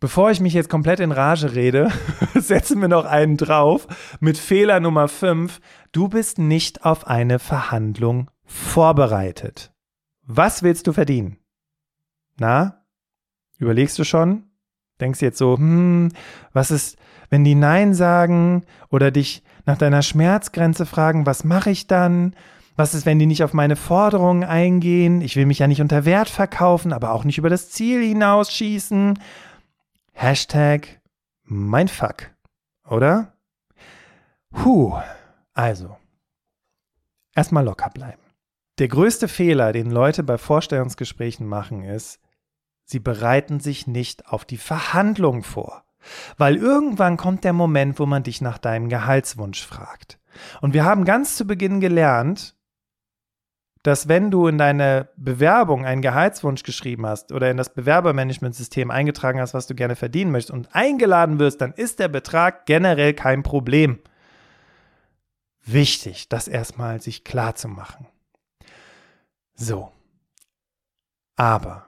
Bevor 0.00 0.30
ich 0.30 0.40
mich 0.40 0.52
jetzt 0.52 0.70
komplett 0.70 1.00
in 1.00 1.10
Rage 1.10 1.54
rede, 1.54 1.90
setzen 2.34 2.80
wir 2.80 2.86
noch 2.86 3.04
einen 3.04 3.36
drauf 3.36 3.88
mit 4.20 4.38
Fehler 4.38 4.78
Nummer 4.78 5.08
5. 5.08 5.60
Du 5.90 6.08
bist 6.08 6.38
nicht 6.38 6.84
auf 6.84 7.08
eine 7.08 7.40
Verhandlung 7.40 8.30
vorbereitet. 8.44 9.72
Was 10.24 10.62
willst 10.62 10.86
du 10.86 10.92
verdienen? 10.92 11.38
Na? 12.38 12.84
Überlegst 13.58 13.98
du 13.98 14.04
schon? 14.04 14.44
Denkst 15.00 15.20
jetzt 15.20 15.38
so, 15.38 15.56
hm, 15.56 16.10
was 16.52 16.70
ist, 16.70 16.96
wenn 17.28 17.42
die 17.42 17.56
Nein 17.56 17.92
sagen 17.92 18.64
oder 18.90 19.10
dich 19.10 19.42
nach 19.66 19.78
deiner 19.78 20.02
Schmerzgrenze 20.02 20.86
fragen, 20.86 21.26
was 21.26 21.42
mache 21.42 21.70
ich 21.70 21.88
dann? 21.88 22.34
Was 22.76 22.94
ist, 22.94 23.06
wenn 23.06 23.18
die 23.18 23.26
nicht 23.26 23.42
auf 23.42 23.52
meine 23.52 23.74
Forderungen 23.74 24.44
eingehen? 24.44 25.20
Ich 25.22 25.34
will 25.34 25.46
mich 25.46 25.58
ja 25.58 25.66
nicht 25.66 25.80
unter 25.80 26.04
Wert 26.04 26.28
verkaufen, 26.28 26.92
aber 26.92 27.12
auch 27.12 27.24
nicht 27.24 27.38
über 27.38 27.50
das 27.50 27.70
Ziel 27.70 28.00
hinausschießen. 28.04 29.18
Hashtag 30.20 31.00
mein 31.44 31.86
Fuck, 31.86 32.32
oder? 32.90 33.34
Huh, 34.52 34.98
also, 35.54 35.96
erstmal 37.36 37.64
locker 37.64 37.88
bleiben. 37.90 38.20
Der 38.80 38.88
größte 38.88 39.28
Fehler, 39.28 39.72
den 39.72 39.92
Leute 39.92 40.24
bei 40.24 40.36
Vorstellungsgesprächen 40.36 41.46
machen, 41.46 41.84
ist, 41.84 42.18
sie 42.84 42.98
bereiten 42.98 43.60
sich 43.60 43.86
nicht 43.86 44.26
auf 44.26 44.44
die 44.44 44.56
Verhandlung 44.56 45.44
vor. 45.44 45.84
Weil 46.36 46.56
irgendwann 46.56 47.16
kommt 47.16 47.44
der 47.44 47.52
Moment, 47.52 48.00
wo 48.00 48.06
man 48.06 48.24
dich 48.24 48.40
nach 48.40 48.58
deinem 48.58 48.88
Gehaltswunsch 48.88 49.64
fragt. 49.64 50.18
Und 50.60 50.74
wir 50.74 50.84
haben 50.84 51.04
ganz 51.04 51.36
zu 51.36 51.46
Beginn 51.46 51.78
gelernt, 51.78 52.56
dass 53.82 54.08
wenn 54.08 54.30
du 54.30 54.48
in 54.48 54.58
deine 54.58 55.08
Bewerbung 55.16 55.84
einen 55.84 56.02
Gehaltswunsch 56.02 56.62
geschrieben 56.62 57.06
hast 57.06 57.32
oder 57.32 57.50
in 57.50 57.56
das 57.56 57.72
Bewerbermanagementsystem 57.72 58.90
eingetragen 58.90 59.40
hast, 59.40 59.54
was 59.54 59.66
du 59.66 59.74
gerne 59.74 59.96
verdienen 59.96 60.30
möchtest 60.30 60.52
und 60.52 60.74
eingeladen 60.74 61.38
wirst, 61.38 61.60
dann 61.60 61.72
ist 61.72 61.98
der 61.98 62.08
Betrag 62.08 62.66
generell 62.66 63.14
kein 63.14 63.42
Problem. 63.42 63.98
Wichtig, 65.64 66.28
das 66.28 66.48
erstmal 66.48 67.00
sich 67.00 67.24
klar 67.24 67.54
zu 67.54 67.68
machen. 67.68 68.06
So. 69.54 69.92
Aber 71.36 71.86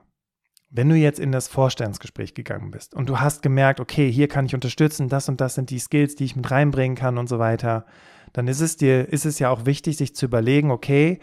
wenn 0.69 0.89
du 0.89 0.95
jetzt 0.95 1.19
in 1.19 1.33
das 1.33 1.49
Vorstellungsgespräch 1.49 2.35
gegangen 2.35 2.71
bist 2.71 2.95
und 2.95 3.09
du 3.09 3.19
hast 3.19 3.43
gemerkt, 3.43 3.81
okay, 3.81 4.11
hier 4.11 4.29
kann 4.29 4.47
ich 4.47 4.55
unterstützen, 4.55 5.09
das 5.09 5.29
und 5.29 5.41
das 5.41 5.57
sind 5.57 5.71
die 5.71 5.81
Skills, 5.81 6.15
die 6.15 6.25
ich 6.25 6.37
mit 6.37 6.51
reinbringen 6.51 6.97
kann 6.97 7.19
und 7.19 7.29
so 7.29 7.41
weiter, 7.41 7.87
dann 8.33 8.47
ist 8.47 8.61
es 8.61 8.77
dir, 8.77 9.09
ist 9.09 9.27
es 9.27 9.41
ja 9.41 9.51
auch 9.51 9.67
wichtig, 9.67 9.97
sich 9.97 10.15
zu 10.15 10.27
überlegen, 10.27 10.71
okay, 10.71 11.19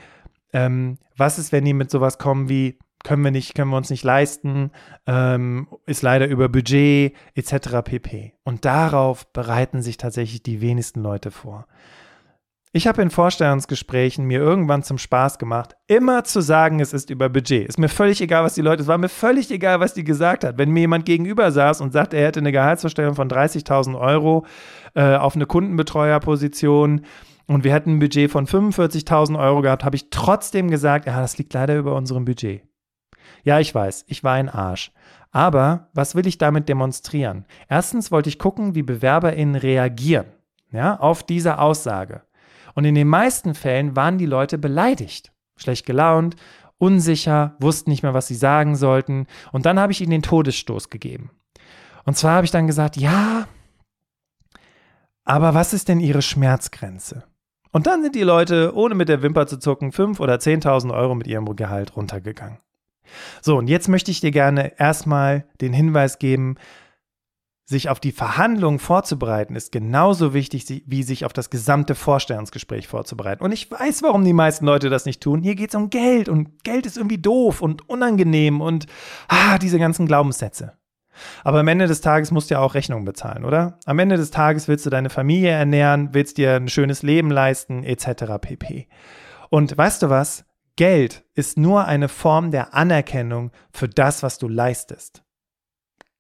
ähm, 0.54 0.98
was 1.16 1.40
ist, 1.40 1.52
wenn 1.52 1.66
die 1.66 1.74
mit 1.74 1.92
sowas 1.92 2.18
kommen 2.18 2.50
wie, 2.50 2.78
können 3.04 3.24
wir 3.24 3.32
nicht, 3.32 3.56
können 3.56 3.72
wir 3.72 3.78
uns 3.78 3.90
nicht 3.90 4.04
leisten, 4.04 4.72
ähm, 5.06 5.68
ist 5.86 6.02
leider 6.02 6.28
über 6.28 6.50
Budget 6.50 7.16
etc. 7.36 7.82
pp. 7.84 8.34
Und 8.44 8.66
darauf 8.66 9.32
bereiten 9.34 9.82
sich 9.82 9.98
tatsächlich 9.98 10.44
die 10.44 10.62
wenigsten 10.62 11.02
Leute 11.02 11.32
vor. 11.32 11.68
Ich 12.74 12.86
habe 12.86 13.02
in 13.02 13.10
Vorstellungsgesprächen 13.10 14.26
mir 14.26 14.40
irgendwann 14.40 14.84
zum 14.84 14.98
Spaß 14.98 15.40
gemacht, 15.40 15.76
immer 15.88 16.26
zu 16.26 16.42
sagen, 16.42 16.80
es 16.80 16.92
ist 16.92 17.10
über 17.10 17.30
Budget. 17.30 17.68
Ist 17.68 17.80
mir 17.80 17.88
völlig 17.88 18.22
egal, 18.22 18.44
was 18.44 18.56
die 18.56 18.62
Leute, 18.62 18.82
es 18.82 18.88
war 18.88 18.98
mir 18.98 19.10
völlig 19.10 19.50
egal, 19.50 19.80
was 19.80 19.94
die 19.94 20.04
gesagt 20.04 20.44
hat. 20.44 20.58
Wenn 20.58 20.72
mir 20.72 20.82
jemand 20.82 21.06
gegenüber 21.06 21.52
saß 21.52 21.80
und 21.82 21.94
sagt, 21.94 22.14
er 22.14 22.28
hätte 22.28 22.42
eine 22.42 22.52
Gehaltsvorstellung 22.52 23.16
von 23.16 23.30
30.000 23.30 23.98
Euro 23.98 24.46
äh, 24.96 25.16
auf 25.16 25.36
eine 25.36 25.46
Kundenbetreuerposition 25.46 27.02
und 27.48 27.64
wir 27.64 27.74
hätten 27.74 27.96
ein 27.96 28.00
Budget 28.00 28.30
von 28.32 28.46
45.000 28.46 29.40
Euro 29.40 29.62
gehabt, 29.62 29.84
habe 29.84 29.96
ich 29.96 30.10
trotzdem 30.10 30.70
gesagt, 30.70 31.08
ja, 31.08 31.20
das 31.20 31.38
liegt 31.38 31.54
leider 31.54 31.78
über 31.78 31.96
unserem 31.96 32.26
Budget. 32.26 32.64
Ja, 33.44 33.60
ich 33.60 33.74
weiß, 33.74 34.06
ich 34.08 34.24
war 34.24 34.34
ein 34.34 34.50
Arsch. 34.50 34.92
Aber 35.32 35.90
was 35.94 36.16
will 36.16 36.28
ich 36.28 36.38
damit 36.38 36.70
demonstrieren? 36.70 37.46
Erstens 37.70 38.12
wollte 38.12 38.30
ich 38.30 38.40
gucken, 38.40 38.76
wie 38.76 38.84
BewerberInnen 38.84 39.56
reagieren 39.56 40.28
ja, 40.72 41.00
auf 41.00 41.24
diese 41.24 41.60
Aussage. 41.60 42.24
Und 42.74 42.86
in 42.86 42.96
den 42.96 43.08
meisten 43.08 43.56
Fällen 43.56 43.96
waren 43.96 44.18
die 44.18 44.26
Leute 44.26 44.58
beleidigt, 44.58 45.32
schlecht 45.56 45.86
gelaunt, 45.86 46.36
unsicher, 46.78 47.56
wussten 47.60 47.90
nicht 47.90 48.04
mehr, 48.04 48.14
was 48.14 48.28
sie 48.28 48.36
sagen 48.36 48.76
sollten. 48.76 49.26
Und 49.52 49.66
dann 49.66 49.80
habe 49.80 49.92
ich 49.92 50.02
ihnen 50.02 50.12
den 50.12 50.22
Todesstoß 50.22 50.90
gegeben. 50.90 51.32
Und 52.06 52.18
zwar 52.18 52.34
habe 52.34 52.46
ich 52.46 52.52
dann 52.52 52.68
gesagt, 52.68 52.98
ja, 52.98 53.48
aber 55.24 55.54
was 55.54 55.74
ist 55.74 55.90
denn 55.90 56.00
ihre 56.00 56.22
Schmerzgrenze? 56.22 57.24
Und 57.72 57.88
dann 57.88 58.02
sind 58.02 58.16
die 58.16 58.24
Leute, 58.24 58.74
ohne 58.76 58.96
mit 58.96 59.10
der 59.10 59.22
Wimper 59.22 59.48
zu 59.48 59.58
zucken, 59.58 59.92
5.000 59.92 60.20
oder 60.20 60.36
10.000 60.36 60.94
Euro 60.94 61.16
mit 61.16 61.28
ihrem 61.28 61.56
Gehalt 61.56 61.96
runtergegangen. 61.96 62.60
So, 63.42 63.58
und 63.58 63.68
jetzt 63.68 63.88
möchte 63.88 64.12
ich 64.12 64.20
dir 64.20 64.32
gerne 64.32 64.80
erstmal 64.80 65.46
den 65.62 65.74
Hinweis 65.74 66.20
geben, 66.20 66.56
sich 67.70 67.90
auf 67.90 68.00
die 68.00 68.14
Verhandlungen 68.14 68.80
vorzubereiten, 68.80 69.56
ist 69.56 69.74
genauso 69.74 70.34
wichtig, 70.34 70.84
wie 70.86 71.04
sich 71.04 71.26
auf 71.26 71.34
das 71.34 71.50
gesamte 71.50 71.96
Vorstellungsgespräch 71.96 72.88
vorzubereiten. 72.88 73.44
Und 73.44 73.52
ich 73.52 73.70
weiß, 73.70 74.04
warum 74.04 74.24
die 74.24 74.32
meisten 74.32 74.66
Leute 74.66 74.90
das 74.90 75.06
nicht 75.06 75.22
tun. 75.22 75.44
Hier 75.44 75.56
geht 75.56 75.70
es 75.70 75.76
um 75.76 75.90
Geld 75.90 76.30
und 76.30 76.64
Geld 76.64 76.86
ist 76.86 76.96
irgendwie 76.96 77.18
doof 77.18 77.62
und 77.62 77.90
unangenehm 77.90 78.62
und 78.62 78.86
ah, 79.28 79.58
diese 79.58 79.80
ganzen 79.80 80.06
Glaubenssätze. 80.08 80.78
Aber 81.44 81.60
am 81.60 81.68
Ende 81.68 81.88
des 81.88 82.02
Tages 82.02 82.32
musst 82.32 82.50
du 82.50 82.56
ja 82.56 82.60
auch 82.60 82.74
Rechnungen 82.74 83.06
bezahlen, 83.06 83.46
oder? 83.46 83.80
Am 83.86 84.00
Ende 84.00 84.18
des 84.18 84.32
Tages 84.32 84.68
willst 84.68 84.86
du 84.86 84.90
deine 84.90 85.10
Familie 85.10 85.52
ernähren, 85.52 86.10
willst 86.14 86.38
dir 86.38 86.56
ein 86.56 86.70
schönes 86.70 87.04
Leben 87.04 87.32
leisten, 87.32 87.84
etc. 87.84 88.40
pp. 88.42 88.88
Und 89.50 89.78
weißt 89.78 90.04
du 90.04 90.10
was? 90.10 90.46
Geld 90.76 91.24
ist 91.34 91.58
nur 91.58 91.86
eine 91.86 92.08
Form 92.08 92.52
der 92.52 92.76
Anerkennung 92.76 93.52
für 93.72 93.90
das, 93.90 94.22
was 94.22 94.38
du 94.38 94.48
leistest. 94.48 95.24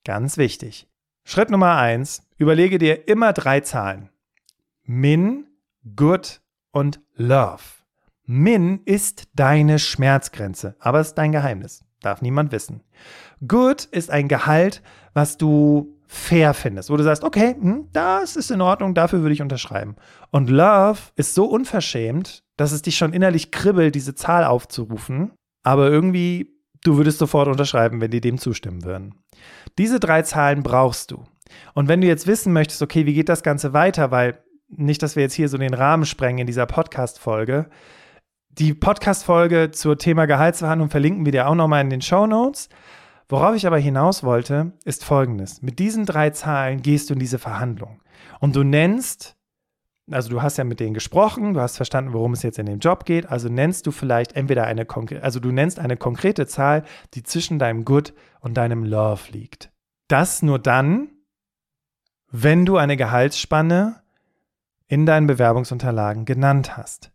Ganz 0.03 0.38
wichtig. 0.38 0.88
Schritt 1.23 1.49
Nummer 1.51 1.75
eins, 1.75 2.23
überlege 2.38 2.77
dir 2.77 3.07
immer 3.07 3.33
drei 3.33 3.60
Zahlen. 3.60 4.10
Min, 4.83 5.45
Good 5.95 6.41
und 6.71 7.01
Love. 7.15 7.62
Min 8.25 8.81
ist 8.86 9.27
deine 9.36 9.79
Schmerzgrenze, 9.79 10.75
aber 10.79 11.01
es 11.01 11.10
ist 11.10 11.17
dein 11.17 11.31
Geheimnis. 11.31 11.83
Darf 12.01 12.21
niemand 12.21 12.51
wissen. 12.51 12.81
Good 13.47 13.86
ist 13.86 14.12
ein 14.12 14.27
Gehalt, 14.27 14.81
was 15.13 15.38
du 15.38 15.95
fair 16.07 16.53
findest, 16.53 16.89
wo 16.89 16.97
du 16.97 17.03
sagst, 17.03 17.23
okay, 17.23 17.55
hm, 17.60 17.89
das 17.91 18.36
ist 18.36 18.49
in 18.49 18.62
Ordnung, 18.62 18.93
dafür 18.93 19.21
würde 19.21 19.33
ich 19.33 19.41
unterschreiben. 19.41 19.95
Und 20.31 20.49
Love 20.49 20.99
ist 21.15 21.36
so 21.36 21.45
unverschämt, 21.45 22.43
dass 22.55 22.71
es 22.71 22.81
dich 22.81 22.97
schon 22.97 23.13
innerlich 23.13 23.51
kribbelt, 23.51 23.93
diese 23.93 24.15
Zahl 24.15 24.45
aufzurufen, 24.45 25.33
aber 25.63 25.89
irgendwie, 25.89 26.55
du 26.83 26.95
würdest 26.95 27.19
sofort 27.19 27.49
unterschreiben, 27.49 27.99
wenn 27.99 28.12
die 28.12 28.21
dem 28.21 28.38
zustimmen 28.38 28.86
würden. 28.86 29.15
Diese 29.77 29.99
drei 29.99 30.21
Zahlen 30.21 30.63
brauchst 30.63 31.12
du. 31.12 31.25
Und 31.73 31.89
wenn 31.89 32.01
du 32.01 32.07
jetzt 32.07 32.25
wissen 32.25 32.53
möchtest, 32.53 32.81
okay, 32.81 33.05
wie 33.05 33.13
geht 33.13 33.29
das 33.29 33.43
Ganze 33.43 33.73
weiter, 33.73 34.12
weil 34.12 34.41
nicht, 34.69 35.01
dass 35.03 35.15
wir 35.15 35.23
jetzt 35.23 35.33
hier 35.33 35.49
so 35.49 35.57
den 35.57 35.73
Rahmen 35.73 36.05
sprengen 36.05 36.39
in 36.39 36.47
dieser 36.47 36.65
Podcast-Folge. 36.65 37.69
Die 38.60 38.74
Podcast-Folge 38.74 39.70
zur 39.70 40.00
Thema 40.00 40.26
Gehaltsverhandlung 40.26 40.89
verlinken 40.89 41.26
wir 41.26 41.32
dir 41.32 41.48
auch 41.48 41.54
nochmal 41.54 41.84
in 41.84 41.91
den 41.91 42.02
Show 42.02 42.26
Notes. 42.26 42.70
Worauf 43.30 43.56
ich 43.56 43.67
aber 43.67 43.78
hinaus 43.78 44.24
wollte, 44.24 44.72
ist 44.84 45.06
folgendes. 45.06 45.62
Mit 45.62 45.78
diesen 45.78 46.08
drei 46.08 46.32
Zahlen 46.32 46.82
gehst 46.82 47.10
du 47.10 47.13
in 47.13 47.20
diese 47.20 47.38
Verhandlung. 47.38 48.02
Und 48.39 48.56
du 48.56 48.63
nennst, 48.63 49.38
also 50.10 50.30
du 50.30 50.41
hast 50.41 50.58
ja 50.58 50.63
mit 50.63 50.80
denen 50.80 50.96
gesprochen, 50.96 51.54
du 51.54 51.62
hast 51.62 51.76
verstanden, 51.76 52.13
worum 52.13 52.34
es 52.34 52.41
jetzt 52.41 52.58
in 52.58 52.65
dem 52.65 52.80
Job 52.80 53.06
geht, 53.06 53.30
also 53.30 53.48
nennst 53.48 53.86
du 53.86 53.91
vielleicht 53.91 54.36
entweder 54.36 54.63
eine, 54.63 54.88
also 55.22 55.39
du 55.39 55.52
nennst 55.52 55.78
eine 55.78 55.96
konkrete 55.96 56.48
Zahl, 56.48 56.84
die 57.13 57.22
zwischen 57.22 57.60
deinem 57.60 57.86
Good 57.86 58.15
und 58.39 58.56
deinem 58.56 58.84
Love 58.84 59.32
liegt. 59.34 59.72
Das 60.08 60.41
nur 60.41 60.58
dann, 60.58 61.10
wenn 62.32 62.65
du 62.65 62.78
eine 62.78 62.98
Gehaltsspanne 62.98 64.02
in 64.88 65.06
deinen 65.06 65.28
Bewerbungsunterlagen 65.28 66.26
genannt 66.26 66.76
hast. 66.76 67.12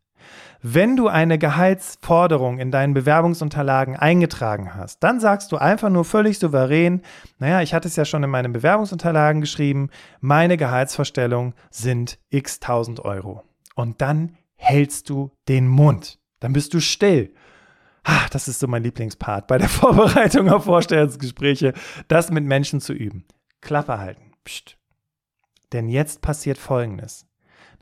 Wenn 0.65 0.97
du 0.97 1.09
eine 1.09 1.39
Gehaltsforderung 1.39 2.61
in 2.61 2.71
deinen 2.71 2.95
Bewerbungsunterlagen 2.95 3.97
eingetragen 3.97 4.77
hast, 4.77 5.03
dann 5.03 5.19
sagst 5.19 5.51
du 5.51 5.57
einfach 5.57 5.91
nur 5.91 6.05
völlig 6.05 6.39
souverän, 6.39 7.03
naja, 7.41 7.63
ich 7.63 7.75
hatte 7.75 7.89
es 7.89 7.97
ja 7.97 8.05
schon 8.05 8.23
in 8.23 8.31
meinen 8.31 8.53
Bewerbungsunterlagen 8.53 9.41
geschrieben, 9.41 9.91
meine 10.21 10.57
Gehaltsvorstellungen 10.57 11.55
sind 11.71 12.21
x 12.31 12.61
tausend 12.61 13.05
Euro. 13.05 13.43
Und 13.75 14.01
dann 14.01 14.37
hältst 14.55 15.11
du 15.11 15.33
den 15.49 15.67
Mund. 15.67 16.21
Dann 16.39 16.53
bist 16.53 16.75
du 16.75 16.81
still. 16.81 17.35
Ach, 18.05 18.29
das 18.29 18.47
ist 18.47 18.61
so 18.61 18.69
mein 18.69 18.85
Lieblingspart 18.85 19.49
bei 19.49 19.59
der 19.59 19.69
Vorbereitung 19.69 20.49
auf 20.49 20.65
Vorstellungsgespräche, 20.65 21.73
das 22.07 22.31
mit 22.31 22.45
Menschen 22.45 22.81
zu 22.81 22.93
üben. 22.93 23.25
Klappe 23.61 23.99
halten. 23.99 24.31
Psst. 24.45 24.77
Denn 25.73 25.89
jetzt 25.89 26.21
passiert 26.21 26.59
Folgendes. 26.59 27.27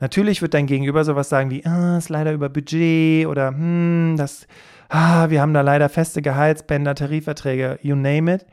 Natürlich 0.01 0.41
wird 0.41 0.55
dein 0.55 0.65
Gegenüber 0.65 1.05
sowas 1.05 1.29
sagen 1.29 1.51
wie, 1.51 1.63
ah, 1.63 1.97
ist 1.97 2.09
leider 2.09 2.33
über 2.33 2.49
Budget 2.49 3.27
oder 3.27 3.49
hm, 3.49 4.15
das, 4.17 4.47
ah, 4.89 5.29
wir 5.29 5.41
haben 5.41 5.53
da 5.53 5.61
leider 5.61 5.89
feste 5.89 6.23
Gehaltsbänder, 6.23 6.95
Tarifverträge, 6.95 7.77
you 7.83 7.95
name 7.95 8.33
it. 8.33 8.47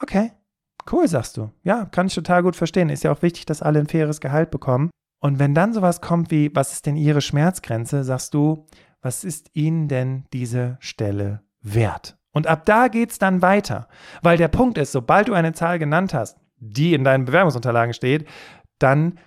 Okay, 0.00 0.32
cool, 0.90 1.06
sagst 1.06 1.36
du. 1.36 1.52
Ja, 1.62 1.84
kann 1.84 2.08
ich 2.08 2.14
total 2.16 2.42
gut 2.42 2.56
verstehen. 2.56 2.90
Ist 2.90 3.04
ja 3.04 3.12
auch 3.12 3.22
wichtig, 3.22 3.46
dass 3.46 3.62
alle 3.62 3.78
ein 3.78 3.86
faires 3.86 4.20
Gehalt 4.20 4.50
bekommen. 4.50 4.90
Und 5.20 5.38
wenn 5.38 5.54
dann 5.54 5.72
sowas 5.72 6.00
kommt 6.00 6.32
wie, 6.32 6.50
was 6.52 6.72
ist 6.72 6.84
denn 6.86 6.96
Ihre 6.96 7.20
Schmerzgrenze, 7.20 8.02
sagst 8.02 8.34
du, 8.34 8.66
was 9.00 9.22
ist 9.22 9.50
Ihnen 9.54 9.86
denn 9.86 10.24
diese 10.32 10.78
Stelle 10.80 11.42
wert? 11.60 12.18
Und 12.32 12.48
ab 12.48 12.66
da 12.66 12.88
geht's 12.88 13.20
dann 13.20 13.40
weiter. 13.40 13.86
Weil 14.20 14.36
der 14.36 14.48
Punkt 14.48 14.78
ist, 14.78 14.90
sobald 14.90 15.28
du 15.28 15.34
eine 15.34 15.52
Zahl 15.52 15.78
genannt 15.78 16.12
hast, 16.12 16.38
die 16.56 16.92
in 16.92 17.04
deinen 17.04 17.24
Bewerbungsunterlagen 17.24 17.94
steht, 17.94 18.26
dann 18.80 19.20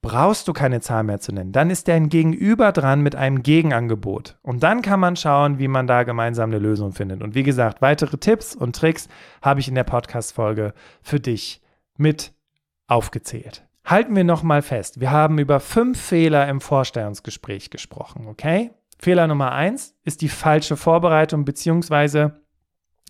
brauchst 0.00 0.46
du 0.46 0.52
keine 0.52 0.80
Zahl 0.80 1.02
mehr 1.02 1.20
zu 1.20 1.32
nennen. 1.32 1.52
Dann 1.52 1.70
ist 1.70 1.88
dein 1.88 2.08
Gegenüber 2.08 2.72
dran 2.72 3.00
mit 3.00 3.16
einem 3.16 3.42
Gegenangebot. 3.42 4.38
Und 4.42 4.62
dann 4.62 4.82
kann 4.82 5.00
man 5.00 5.16
schauen, 5.16 5.58
wie 5.58 5.68
man 5.68 5.86
da 5.86 6.04
gemeinsam 6.04 6.50
eine 6.50 6.58
Lösung 6.58 6.92
findet. 6.92 7.22
Und 7.22 7.34
wie 7.34 7.42
gesagt, 7.42 7.82
weitere 7.82 8.16
Tipps 8.16 8.54
und 8.54 8.76
Tricks 8.76 9.08
habe 9.42 9.60
ich 9.60 9.68
in 9.68 9.74
der 9.74 9.84
Podcast-Folge 9.84 10.72
für 11.02 11.20
dich 11.20 11.60
mit 11.96 12.32
aufgezählt. 12.86 13.66
Halten 13.84 14.14
wir 14.14 14.24
nochmal 14.24 14.62
fest. 14.62 15.00
Wir 15.00 15.10
haben 15.10 15.38
über 15.38 15.60
fünf 15.60 16.00
Fehler 16.00 16.48
im 16.48 16.60
Vorstellungsgespräch 16.60 17.70
gesprochen, 17.70 18.26
okay? 18.28 18.70
Fehler 18.98 19.26
Nummer 19.26 19.52
eins 19.52 19.94
ist 20.04 20.22
die 20.22 20.28
falsche 20.28 20.76
Vorbereitung 20.76 21.44
beziehungsweise 21.44 22.40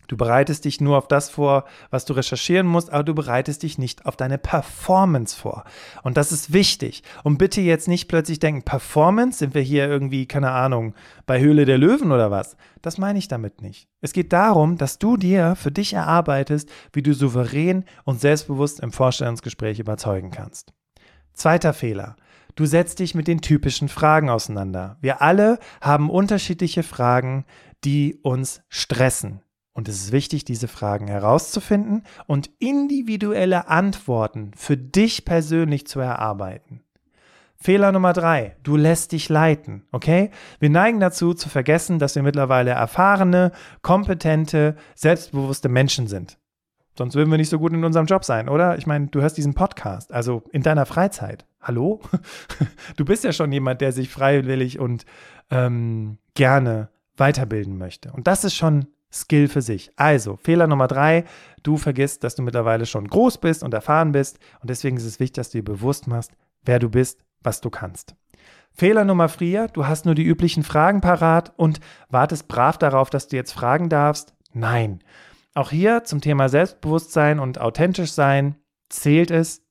Du 0.08 0.16
bereitest 0.16 0.64
dich 0.64 0.80
nur 0.80 0.96
auf 0.96 1.06
das 1.06 1.28
vor, 1.28 1.64
was 1.90 2.06
du 2.06 2.14
recherchieren 2.14 2.66
musst, 2.66 2.90
aber 2.90 3.04
du 3.04 3.14
bereitest 3.14 3.62
dich 3.62 3.76
nicht 3.76 4.06
auf 4.06 4.16
deine 4.16 4.38
Performance 4.38 5.38
vor. 5.38 5.64
Und 6.02 6.16
das 6.16 6.32
ist 6.32 6.52
wichtig. 6.52 7.02
Und 7.24 7.36
bitte 7.36 7.60
jetzt 7.60 7.88
nicht 7.88 8.08
plötzlich 8.08 8.40
denken, 8.40 8.62
Performance, 8.62 9.38
sind 9.38 9.54
wir 9.54 9.60
hier 9.60 9.86
irgendwie, 9.86 10.26
keine 10.26 10.50
Ahnung, 10.50 10.94
bei 11.26 11.38
Höhle 11.40 11.66
der 11.66 11.76
Löwen 11.76 12.10
oder 12.10 12.30
was? 12.30 12.56
Das 12.80 12.96
meine 12.96 13.18
ich 13.18 13.28
damit 13.28 13.60
nicht. 13.60 13.88
Es 14.00 14.14
geht 14.14 14.32
darum, 14.32 14.78
dass 14.78 14.98
du 14.98 15.18
dir 15.18 15.56
für 15.56 15.70
dich 15.70 15.92
erarbeitest, 15.92 16.70
wie 16.94 17.02
du 17.02 17.12
souverän 17.12 17.84
und 18.04 18.18
selbstbewusst 18.18 18.80
im 18.80 18.92
Vorstellungsgespräch 18.92 19.78
überzeugen 19.78 20.30
kannst. 20.30 20.72
Zweiter 21.34 21.74
Fehler. 21.74 22.16
Du 22.56 22.64
setzt 22.64 22.98
dich 22.98 23.14
mit 23.14 23.28
den 23.28 23.42
typischen 23.42 23.88
Fragen 23.88 24.30
auseinander. 24.30 24.96
Wir 25.02 25.20
alle 25.20 25.58
haben 25.82 26.08
unterschiedliche 26.08 26.82
Fragen, 26.82 27.44
die 27.84 28.18
uns 28.22 28.62
stressen 28.68 29.42
und 29.78 29.88
es 29.88 30.02
ist 30.02 30.10
wichtig, 30.10 30.44
diese 30.44 30.66
Fragen 30.66 31.06
herauszufinden 31.06 32.02
und 32.26 32.50
individuelle 32.58 33.68
Antworten 33.68 34.50
für 34.56 34.76
dich 34.76 35.24
persönlich 35.24 35.86
zu 35.86 36.00
erarbeiten. 36.00 36.80
Fehler 37.54 37.92
Nummer 37.92 38.12
drei, 38.12 38.56
du 38.64 38.74
lässt 38.74 39.12
dich 39.12 39.28
leiten, 39.28 39.84
okay? 39.92 40.32
Wir 40.58 40.68
neigen 40.68 40.98
dazu 40.98 41.32
zu 41.32 41.48
vergessen, 41.48 42.00
dass 42.00 42.16
wir 42.16 42.24
mittlerweile 42.24 42.72
erfahrene, 42.72 43.52
kompetente, 43.80 44.74
selbstbewusste 44.96 45.68
Menschen 45.68 46.08
sind. 46.08 46.38
Sonst 46.96 47.14
würden 47.14 47.30
wir 47.30 47.38
nicht 47.38 47.48
so 47.48 47.60
gut 47.60 47.72
in 47.72 47.84
unserem 47.84 48.06
Job 48.06 48.24
sein, 48.24 48.48
oder? 48.48 48.78
Ich 48.78 48.86
meine, 48.88 49.06
du 49.06 49.20
hörst 49.20 49.36
diesen 49.36 49.54
Podcast, 49.54 50.12
also 50.12 50.42
in 50.50 50.64
deiner 50.64 50.86
Freizeit. 50.86 51.46
Hallo? 51.62 52.00
Du 52.96 53.04
bist 53.04 53.22
ja 53.22 53.32
schon 53.32 53.52
jemand, 53.52 53.80
der 53.80 53.92
sich 53.92 54.08
freiwillig 54.08 54.80
und 54.80 55.06
ähm, 55.52 56.18
gerne 56.34 56.88
weiterbilden 57.16 57.78
möchte. 57.78 58.10
Und 58.10 58.26
das 58.26 58.42
ist 58.42 58.56
schon 58.56 58.88
Skill 59.12 59.48
für 59.48 59.62
sich. 59.62 59.90
Also, 59.96 60.36
Fehler 60.36 60.66
Nummer 60.66 60.86
drei, 60.86 61.24
du 61.62 61.76
vergisst, 61.76 62.24
dass 62.24 62.34
du 62.34 62.42
mittlerweile 62.42 62.86
schon 62.86 63.08
groß 63.08 63.38
bist 63.38 63.62
und 63.62 63.74
erfahren 63.74 64.12
bist. 64.12 64.38
Und 64.60 64.70
deswegen 64.70 64.96
ist 64.96 65.04
es 65.04 65.20
wichtig, 65.20 65.36
dass 65.36 65.50
du 65.50 65.58
dir 65.58 65.64
bewusst 65.64 66.06
machst, 66.06 66.32
wer 66.64 66.78
du 66.78 66.90
bist, 66.90 67.24
was 67.42 67.60
du 67.60 67.70
kannst. 67.70 68.14
Fehler 68.72 69.04
Nummer 69.04 69.28
vier, 69.28 69.68
du 69.68 69.86
hast 69.86 70.04
nur 70.04 70.14
die 70.14 70.24
üblichen 70.24 70.62
Fragen 70.62 71.00
parat 71.00 71.52
und 71.56 71.80
wartest 72.10 72.46
brav 72.48 72.78
darauf, 72.78 73.10
dass 73.10 73.28
du 73.28 73.36
jetzt 73.36 73.52
fragen 73.52 73.88
darfst. 73.88 74.34
Nein. 74.52 75.00
Auch 75.54 75.70
hier 75.70 76.04
zum 76.04 76.20
Thema 76.20 76.48
Selbstbewusstsein 76.48 77.40
und 77.40 77.60
authentisch 77.60 78.12
sein 78.12 78.54
zählt 78.88 79.32
es, 79.32 79.62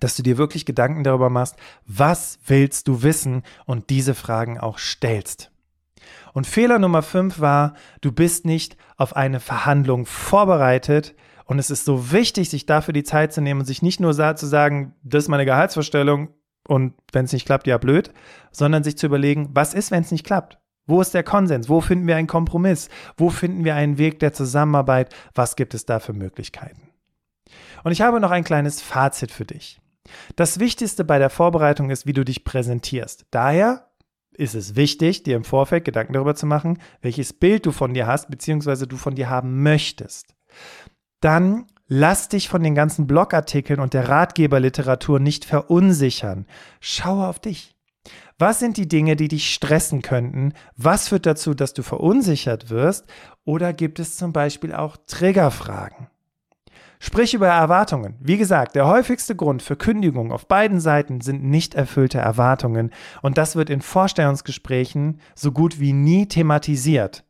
dass 0.00 0.16
du 0.16 0.22
dir 0.22 0.38
wirklich 0.38 0.66
Gedanken 0.66 1.04
darüber 1.04 1.30
machst, 1.30 1.56
was 1.86 2.40
willst 2.46 2.88
du 2.88 3.02
wissen 3.02 3.42
und 3.66 3.90
diese 3.90 4.14
Fragen 4.14 4.58
auch 4.58 4.78
stellst. 4.78 5.51
Und 6.32 6.46
Fehler 6.46 6.78
Nummer 6.78 7.02
fünf 7.02 7.40
war, 7.40 7.74
du 8.00 8.12
bist 8.12 8.44
nicht 8.44 8.76
auf 8.96 9.16
eine 9.16 9.40
Verhandlung 9.40 10.06
vorbereitet. 10.06 11.14
Und 11.44 11.58
es 11.58 11.70
ist 11.70 11.84
so 11.84 12.12
wichtig, 12.12 12.48
sich 12.48 12.66
dafür 12.66 12.94
die 12.94 13.04
Zeit 13.04 13.32
zu 13.32 13.40
nehmen 13.40 13.60
und 13.60 13.66
sich 13.66 13.82
nicht 13.82 14.00
nur 14.00 14.14
zu 14.14 14.46
sagen, 14.46 14.94
das 15.02 15.24
ist 15.24 15.28
meine 15.28 15.44
Gehaltsvorstellung 15.44 16.28
und 16.66 16.94
wenn 17.12 17.24
es 17.24 17.32
nicht 17.32 17.46
klappt, 17.46 17.66
ja 17.66 17.78
blöd, 17.78 18.12
sondern 18.52 18.84
sich 18.84 18.96
zu 18.96 19.06
überlegen, 19.06 19.50
was 19.52 19.74
ist, 19.74 19.90
wenn 19.90 20.02
es 20.02 20.12
nicht 20.12 20.24
klappt? 20.24 20.58
Wo 20.86 21.00
ist 21.00 21.14
der 21.14 21.22
Konsens? 21.22 21.68
Wo 21.68 21.80
finden 21.80 22.06
wir 22.06 22.16
einen 22.16 22.26
Kompromiss? 22.26 22.88
Wo 23.16 23.30
finden 23.30 23.64
wir 23.64 23.74
einen 23.74 23.98
Weg 23.98 24.18
der 24.18 24.32
Zusammenarbeit? 24.32 25.14
Was 25.34 25.56
gibt 25.56 25.74
es 25.74 25.86
da 25.86 26.00
für 26.00 26.12
Möglichkeiten? 26.12 26.90
Und 27.84 27.92
ich 27.92 28.00
habe 28.00 28.20
noch 28.20 28.30
ein 28.30 28.44
kleines 28.44 28.80
Fazit 28.80 29.30
für 29.30 29.44
dich. 29.44 29.80
Das 30.34 30.58
Wichtigste 30.58 31.04
bei 31.04 31.18
der 31.18 31.30
Vorbereitung 31.30 31.90
ist, 31.90 32.06
wie 32.06 32.12
du 32.12 32.24
dich 32.24 32.44
präsentierst. 32.44 33.26
Daher 33.30 33.91
ist 34.34 34.54
es 34.54 34.76
wichtig, 34.76 35.22
dir 35.22 35.36
im 35.36 35.44
Vorfeld 35.44 35.84
Gedanken 35.84 36.14
darüber 36.14 36.34
zu 36.34 36.46
machen, 36.46 36.78
welches 37.00 37.32
Bild 37.32 37.66
du 37.66 37.72
von 37.72 37.94
dir 37.94 38.06
hast, 38.06 38.30
beziehungsweise 38.30 38.86
du 38.86 38.96
von 38.96 39.14
dir 39.14 39.28
haben 39.28 39.62
möchtest. 39.62 40.34
Dann 41.20 41.66
lass 41.86 42.28
dich 42.28 42.48
von 42.48 42.62
den 42.62 42.74
ganzen 42.74 43.06
Blogartikeln 43.06 43.80
und 43.80 43.94
der 43.94 44.08
Ratgeberliteratur 44.08 45.20
nicht 45.20 45.44
verunsichern. 45.44 46.46
Schaue 46.80 47.26
auf 47.26 47.38
dich. 47.38 47.74
Was 48.38 48.58
sind 48.58 48.76
die 48.76 48.88
Dinge, 48.88 49.14
die 49.14 49.28
dich 49.28 49.54
stressen 49.54 50.02
könnten? 50.02 50.54
Was 50.76 51.08
führt 51.08 51.26
dazu, 51.26 51.54
dass 51.54 51.74
du 51.74 51.82
verunsichert 51.82 52.70
wirst? 52.70 53.06
Oder 53.44 53.72
gibt 53.72 54.00
es 54.00 54.16
zum 54.16 54.32
Beispiel 54.32 54.72
auch 54.72 54.96
Triggerfragen? 55.06 56.08
Sprich 57.04 57.34
über 57.34 57.48
Erwartungen. 57.48 58.14
Wie 58.20 58.38
gesagt, 58.38 58.76
der 58.76 58.86
häufigste 58.86 59.34
Grund 59.34 59.60
für 59.60 59.74
Kündigung 59.74 60.30
auf 60.30 60.46
beiden 60.46 60.78
Seiten 60.78 61.20
sind 61.20 61.42
nicht 61.42 61.74
erfüllte 61.74 62.18
Erwartungen. 62.18 62.92
Und 63.22 63.38
das 63.38 63.56
wird 63.56 63.70
in 63.70 63.82
Vorstellungsgesprächen 63.82 65.20
so 65.34 65.50
gut 65.50 65.80
wie 65.80 65.92
nie 65.92 66.28
thematisiert. 66.28 67.24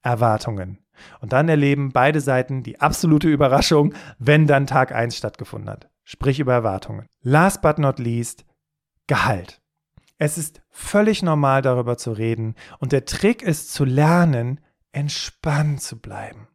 Erwartungen. 0.00 0.78
Und 1.20 1.34
dann 1.34 1.50
erleben 1.50 1.92
beide 1.92 2.22
Seiten 2.22 2.62
die 2.62 2.80
absolute 2.80 3.28
Überraschung, 3.28 3.92
wenn 4.18 4.46
dann 4.46 4.66
Tag 4.66 4.92
1 4.92 5.14
stattgefunden 5.14 5.68
hat. 5.68 5.90
Sprich 6.04 6.40
über 6.40 6.54
Erwartungen. 6.54 7.06
Last 7.20 7.60
but 7.60 7.78
not 7.78 7.98
least, 7.98 8.46
Gehalt. 9.08 9.60
Es 10.16 10.38
ist 10.38 10.62
völlig 10.70 11.22
normal 11.22 11.60
darüber 11.60 11.98
zu 11.98 12.12
reden 12.12 12.54
und 12.78 12.92
der 12.92 13.04
Trick 13.04 13.42
ist 13.42 13.74
zu 13.74 13.84
lernen, 13.84 14.60
entspannt 14.92 15.82
zu 15.82 16.00
bleiben 16.00 16.47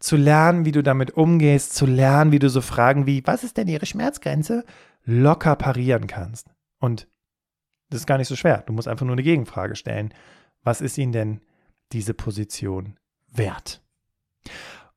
zu 0.00 0.16
lernen, 0.16 0.64
wie 0.64 0.72
du 0.72 0.82
damit 0.82 1.12
umgehst, 1.12 1.74
zu 1.74 1.86
lernen, 1.86 2.32
wie 2.32 2.38
du 2.38 2.48
so 2.48 2.60
Fragen 2.60 3.06
wie, 3.06 3.26
was 3.26 3.44
ist 3.44 3.56
denn 3.56 3.68
ihre 3.68 3.86
Schmerzgrenze, 3.86 4.64
locker 5.04 5.56
parieren 5.56 6.06
kannst. 6.06 6.50
Und 6.80 7.08
das 7.90 8.00
ist 8.00 8.06
gar 8.06 8.18
nicht 8.18 8.28
so 8.28 8.36
schwer. 8.36 8.62
Du 8.66 8.72
musst 8.72 8.88
einfach 8.88 9.06
nur 9.06 9.14
eine 9.14 9.22
Gegenfrage 9.22 9.76
stellen. 9.76 10.12
Was 10.62 10.80
ist 10.80 10.98
ihnen 10.98 11.12
denn 11.12 11.40
diese 11.92 12.14
Position 12.14 12.96
wert? 13.30 13.82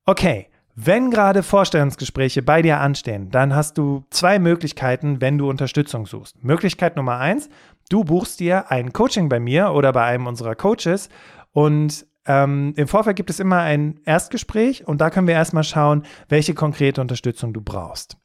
Okay, 0.05 0.47
wenn 0.79 1.09
gerade 1.09 1.41
Vorstellungsgespräche 1.41 2.43
bei 2.43 2.61
dir 2.61 2.79
anstehen, 2.79 3.31
dann 3.31 3.55
hast 3.55 3.79
du 3.79 4.05
zwei 4.11 4.37
Möglichkeiten, 4.37 5.21
wenn 5.21 5.39
du 5.39 5.49
Unterstützung 5.49 6.05
suchst. 6.05 6.43
Möglichkeit 6.43 6.95
Nummer 6.95 7.17
eins, 7.17 7.49
du 7.89 8.03
buchst 8.03 8.39
dir 8.39 8.69
ein 8.71 8.93
Coaching 8.93 9.27
bei 9.27 9.39
mir 9.39 9.71
oder 9.71 9.91
bei 9.91 10.03
einem 10.03 10.27
unserer 10.27 10.53
Coaches 10.53 11.09
und 11.51 12.05
ähm, 12.27 12.73
Im 12.75 12.87
Vorfeld 12.87 13.15
gibt 13.15 13.29
es 13.29 13.39
immer 13.39 13.61
ein 13.61 13.99
Erstgespräch 14.05 14.85
und 14.85 14.99
da 14.99 15.09
können 15.09 15.27
wir 15.27 15.33
erstmal 15.33 15.63
schauen, 15.63 16.03
welche 16.27 16.53
konkrete 16.53 17.01
Unterstützung 17.01 17.53
du 17.53 17.61
brauchst. 17.61 18.17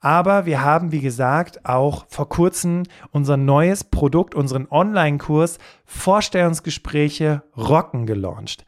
Aber 0.00 0.46
wir 0.46 0.62
haben, 0.62 0.92
wie 0.92 1.00
gesagt, 1.00 1.64
auch 1.64 2.06
vor 2.08 2.28
kurzem 2.28 2.82
unser 3.10 3.36
neues 3.36 3.84
Produkt, 3.84 4.34
unseren 4.34 4.66
Online-Kurs 4.68 5.58
Vorstellungsgespräche 5.86 7.42
Rocken 7.56 8.04
gelauncht. 8.04 8.66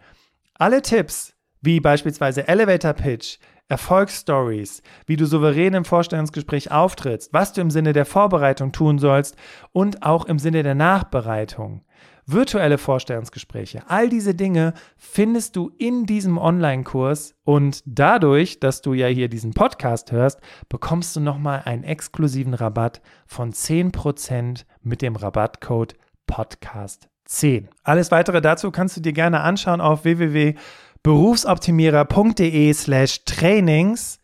Alle 0.55 0.81
Tipps, 0.81 1.35
wie 1.61 1.81
beispielsweise 1.81 2.47
Elevator 2.47 2.93
Pitch, 2.93 3.39
Erfolgsstories, 3.69 4.83
wie 5.07 5.17
du 5.17 5.27
souverän 5.27 5.75
im 5.75 5.85
Vorstellungsgespräch 5.85 6.71
auftrittst, 6.71 7.33
was 7.33 7.53
du 7.53 7.61
im 7.61 7.71
Sinne 7.71 7.93
der 7.93 8.05
Vorbereitung 8.07 8.73
tun 8.73 8.99
sollst 8.99 9.37
und 9.73 10.03
auch 10.03 10.27
im 10.27 10.39
Sinne 10.39 10.63
der 10.63 10.75
Nachbereitung 10.75 11.83
virtuelle 12.27 12.79
Vorstellungsgespräche. 12.79 13.83
All 13.89 14.09
diese 14.09 14.35
Dinge 14.35 14.73
findest 14.97 15.57
du 15.57 15.71
in 15.79 16.07
diesem 16.07 16.39
Online-Kurs 16.39 17.35
und 17.45 17.83
dadurch, 17.87 18.59
dass 18.61 18.81
du 18.83 18.95
ja 18.95 19.09
hier 19.09 19.29
diesen 19.29 19.53
Podcast 19.53 20.13
hörst, 20.13 20.41
bekommst 20.69 21.17
du 21.17 21.21
nochmal 21.21 21.63
einen 21.65 21.83
exklusiven 21.85 22.55
Rabatt 22.55 23.03
von 23.27 23.53
10% 23.53 24.65
mit 24.83 25.03
dem 25.03 25.17
Rabattcode 25.17 25.95
Podcast 26.27 27.09
10. 27.27 27.69
Alles 27.83 28.11
weitere 28.11 28.41
dazu 28.41 28.71
kannst 28.71 28.97
du 28.97 29.01
dir 29.01 29.13
gerne 29.13 29.41
anschauen 29.41 29.81
auf 29.81 30.05
www.berufsoptimierer.de 30.05 32.73
slash 32.73 33.25
Trainings 33.25 34.21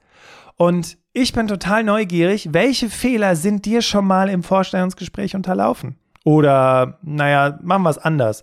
und 0.57 0.97
ich 1.13 1.33
bin 1.33 1.49
total 1.49 1.83
neugierig, 1.83 2.51
welche 2.53 2.89
Fehler 2.89 3.35
sind 3.35 3.65
dir 3.65 3.83
schon 3.83 4.07
mal 4.07 4.29
im 4.29 4.45
Vorstellungsgespräch 4.45 5.35
unterlaufen? 5.35 5.97
Oder, 6.25 6.99
naja, 7.03 7.59
machen 7.63 7.83
wir 7.83 7.91
es 7.91 7.99
anders. 7.99 8.43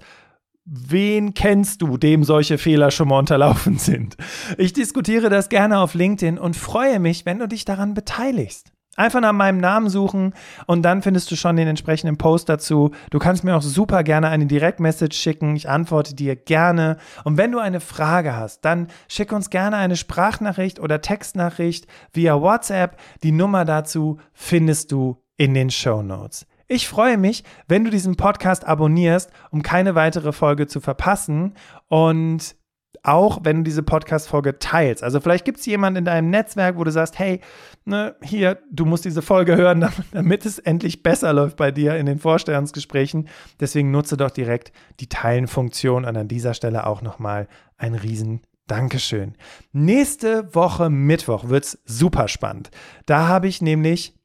Wen 0.65 1.33
kennst 1.33 1.81
du, 1.81 1.97
dem 1.97 2.23
solche 2.23 2.57
Fehler 2.57 2.91
schon 2.91 3.07
mal 3.07 3.19
unterlaufen 3.19 3.77
sind? 3.77 4.17
Ich 4.57 4.73
diskutiere 4.73 5.29
das 5.29 5.49
gerne 5.49 5.79
auf 5.79 5.93
LinkedIn 5.93 6.37
und 6.37 6.55
freue 6.55 6.99
mich, 6.99 7.25
wenn 7.25 7.39
du 7.39 7.47
dich 7.47 7.65
daran 7.65 7.93
beteiligst. 7.93 8.71
Einfach 8.97 9.21
nach 9.21 9.31
meinem 9.31 9.59
Namen 9.59 9.89
suchen 9.89 10.33
und 10.65 10.81
dann 10.81 11.03
findest 11.03 11.29
du 11.29 11.35
schon 11.35 11.55
den 11.55 11.67
entsprechenden 11.67 12.17
Post 12.17 12.49
dazu. 12.49 12.89
Du 13.11 13.19
kannst 13.19 13.43
mir 13.43 13.55
auch 13.55 13.61
super 13.61 14.01
gerne 14.01 14.29
eine 14.29 14.47
Direktmessage 14.47 15.15
schicken. 15.15 15.55
Ich 15.55 15.69
antworte 15.69 16.15
dir 16.15 16.35
gerne. 16.35 16.97
Und 17.23 17.37
wenn 17.37 17.51
du 17.51 17.59
eine 17.59 17.79
Frage 17.79 18.35
hast, 18.35 18.65
dann 18.65 18.87
schick 19.07 19.31
uns 19.31 19.51
gerne 19.51 19.77
eine 19.77 19.97
Sprachnachricht 19.97 20.79
oder 20.79 20.99
Textnachricht 20.99 21.85
via 22.11 22.41
WhatsApp. 22.41 22.97
Die 23.21 23.31
Nummer 23.31 23.65
dazu 23.65 24.17
findest 24.33 24.91
du 24.91 25.21
in 25.37 25.53
den 25.53 25.69
Show 25.69 26.01
Notes. 26.01 26.47
Ich 26.67 26.87
freue 26.87 27.17
mich, 27.17 27.43
wenn 27.67 27.85
du 27.85 27.89
diesen 27.89 28.17
Podcast 28.17 28.65
abonnierst, 28.65 29.31
um 29.51 29.61
keine 29.61 29.95
weitere 29.95 30.33
Folge 30.33 30.67
zu 30.67 30.81
verpassen 30.81 31.53
und 31.87 32.57
auch 33.03 33.39
wenn 33.43 33.57
du 33.57 33.63
diese 33.63 33.83
Podcast-Folge 33.83 34.59
teilst. 34.59 35.01
Also 35.01 35.21
vielleicht 35.21 35.45
gibt 35.45 35.59
es 35.59 35.65
jemanden 35.65 35.99
in 35.99 36.05
deinem 36.05 36.29
Netzwerk, 36.29 36.77
wo 36.77 36.83
du 36.83 36.91
sagst, 36.91 37.17
hey, 37.19 37.39
ne, 37.85 38.15
hier, 38.21 38.59
du 38.69 38.85
musst 38.85 39.05
diese 39.05 39.21
Folge 39.21 39.55
hören, 39.55 39.87
damit 40.11 40.45
es 40.45 40.59
endlich 40.59 41.03
besser 41.03 41.31
läuft 41.31 41.55
bei 41.55 41.71
dir 41.71 41.95
in 41.95 42.05
den 42.05 42.19
Vorstellungsgesprächen. 42.19 43.29
Deswegen 43.61 43.91
nutze 43.91 44.17
doch 44.17 44.31
direkt 44.31 44.73
die 44.99 45.07
Teilen-Funktion 45.07 46.03
und 46.03 46.17
an 46.17 46.27
dieser 46.27 46.53
Stelle 46.53 46.85
auch 46.85 47.01
nochmal 47.01 47.47
ein 47.77 47.95
riesen 47.95 48.41
Dankeschön. 48.67 49.35
Nächste 49.71 50.53
Woche 50.53 50.89
Mittwoch 50.89 51.47
wird 51.47 51.63
es 51.63 51.79
super 51.85 52.27
spannend. 52.27 52.69
Da 53.05 53.29
habe 53.29 53.47
ich 53.47 53.61
nämlich 53.61 54.16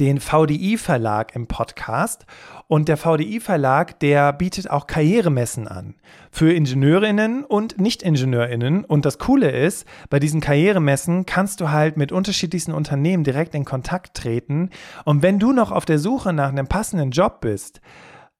den 0.00 0.20
VDI-Verlag 0.20 1.34
im 1.34 1.46
Podcast. 1.46 2.26
Und 2.68 2.88
der 2.88 2.96
VDI-Verlag, 2.96 4.00
der 4.00 4.32
bietet 4.32 4.70
auch 4.70 4.86
Karrieremessen 4.86 5.68
an 5.68 5.94
für 6.30 6.52
Ingenieurinnen 6.52 7.44
und 7.44 7.78
Nicht-Ingenieurinnen. 7.80 8.84
Und 8.84 9.04
das 9.04 9.18
Coole 9.18 9.50
ist, 9.50 9.86
bei 10.08 10.18
diesen 10.18 10.40
Karrieremessen 10.40 11.26
kannst 11.26 11.60
du 11.60 11.70
halt 11.70 11.96
mit 11.96 12.12
unterschiedlichsten 12.12 12.72
Unternehmen 12.72 13.24
direkt 13.24 13.54
in 13.54 13.64
Kontakt 13.64 14.14
treten. 14.16 14.70
Und 15.04 15.22
wenn 15.22 15.38
du 15.38 15.52
noch 15.52 15.70
auf 15.70 15.84
der 15.84 15.98
Suche 15.98 16.32
nach 16.32 16.48
einem 16.48 16.66
passenden 16.66 17.10
Job 17.10 17.40
bist, 17.40 17.80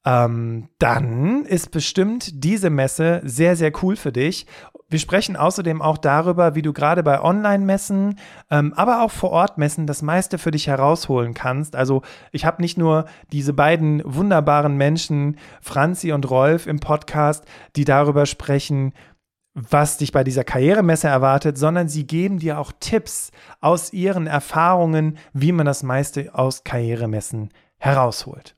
ähm, 0.04 0.68
dann 0.78 1.44
ist 1.44 1.70
bestimmt 1.70 2.44
diese 2.44 2.70
Messe 2.70 3.20
sehr, 3.24 3.54
sehr 3.54 3.72
cool 3.82 3.96
für 3.96 4.12
dich. 4.12 4.46
Wir 4.92 4.98
sprechen 4.98 5.36
außerdem 5.36 5.80
auch 5.80 5.96
darüber, 5.96 6.54
wie 6.54 6.60
du 6.60 6.74
gerade 6.74 7.02
bei 7.02 7.18
Online-Messen, 7.18 8.18
ähm, 8.50 8.74
aber 8.76 9.00
auch 9.00 9.10
vor 9.10 9.30
Ort 9.30 9.56
Messen 9.56 9.86
das 9.86 10.02
meiste 10.02 10.36
für 10.36 10.50
dich 10.50 10.66
herausholen 10.66 11.32
kannst. 11.32 11.76
Also 11.76 12.02
ich 12.30 12.44
habe 12.44 12.60
nicht 12.60 12.76
nur 12.76 13.06
diese 13.32 13.54
beiden 13.54 14.02
wunderbaren 14.04 14.76
Menschen, 14.76 15.38
Franzi 15.62 16.12
und 16.12 16.28
Rolf, 16.28 16.66
im 16.66 16.78
Podcast, 16.78 17.46
die 17.74 17.86
darüber 17.86 18.26
sprechen, 18.26 18.92
was 19.54 19.96
dich 19.96 20.12
bei 20.12 20.24
dieser 20.24 20.44
Karrieremesse 20.44 21.08
erwartet, 21.08 21.56
sondern 21.56 21.88
sie 21.88 22.06
geben 22.06 22.38
dir 22.38 22.58
auch 22.58 22.70
Tipps 22.78 23.30
aus 23.62 23.94
ihren 23.94 24.26
Erfahrungen, 24.26 25.16
wie 25.32 25.52
man 25.52 25.64
das 25.64 25.82
meiste 25.82 26.34
aus 26.34 26.64
Karrieremessen 26.64 27.48
herausholt. 27.78 28.56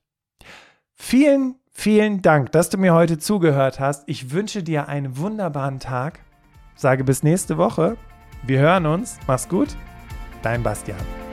Vielen, 0.95 1.55
vielen 1.71 2.23
Dank, 2.23 2.51
dass 2.51 2.71
du 2.71 2.79
mir 2.79 2.93
heute 2.93 3.19
zugehört 3.19 3.79
hast. 3.79 4.03
Ich 4.09 4.33
wünsche 4.33 4.65
dir 4.65 4.89
einen 4.89 5.17
wunderbaren 5.17 5.79
Tag. 5.79 6.24
Sage 6.75 7.05
bis 7.05 7.23
nächste 7.23 7.57
Woche. 7.57 7.97
Wir 8.43 8.61
hören 8.61 8.87
uns. 8.87 9.19
Mach's 9.27 9.49
gut. 9.49 9.69
Dein 10.43 10.63
Bastian. 10.63 11.24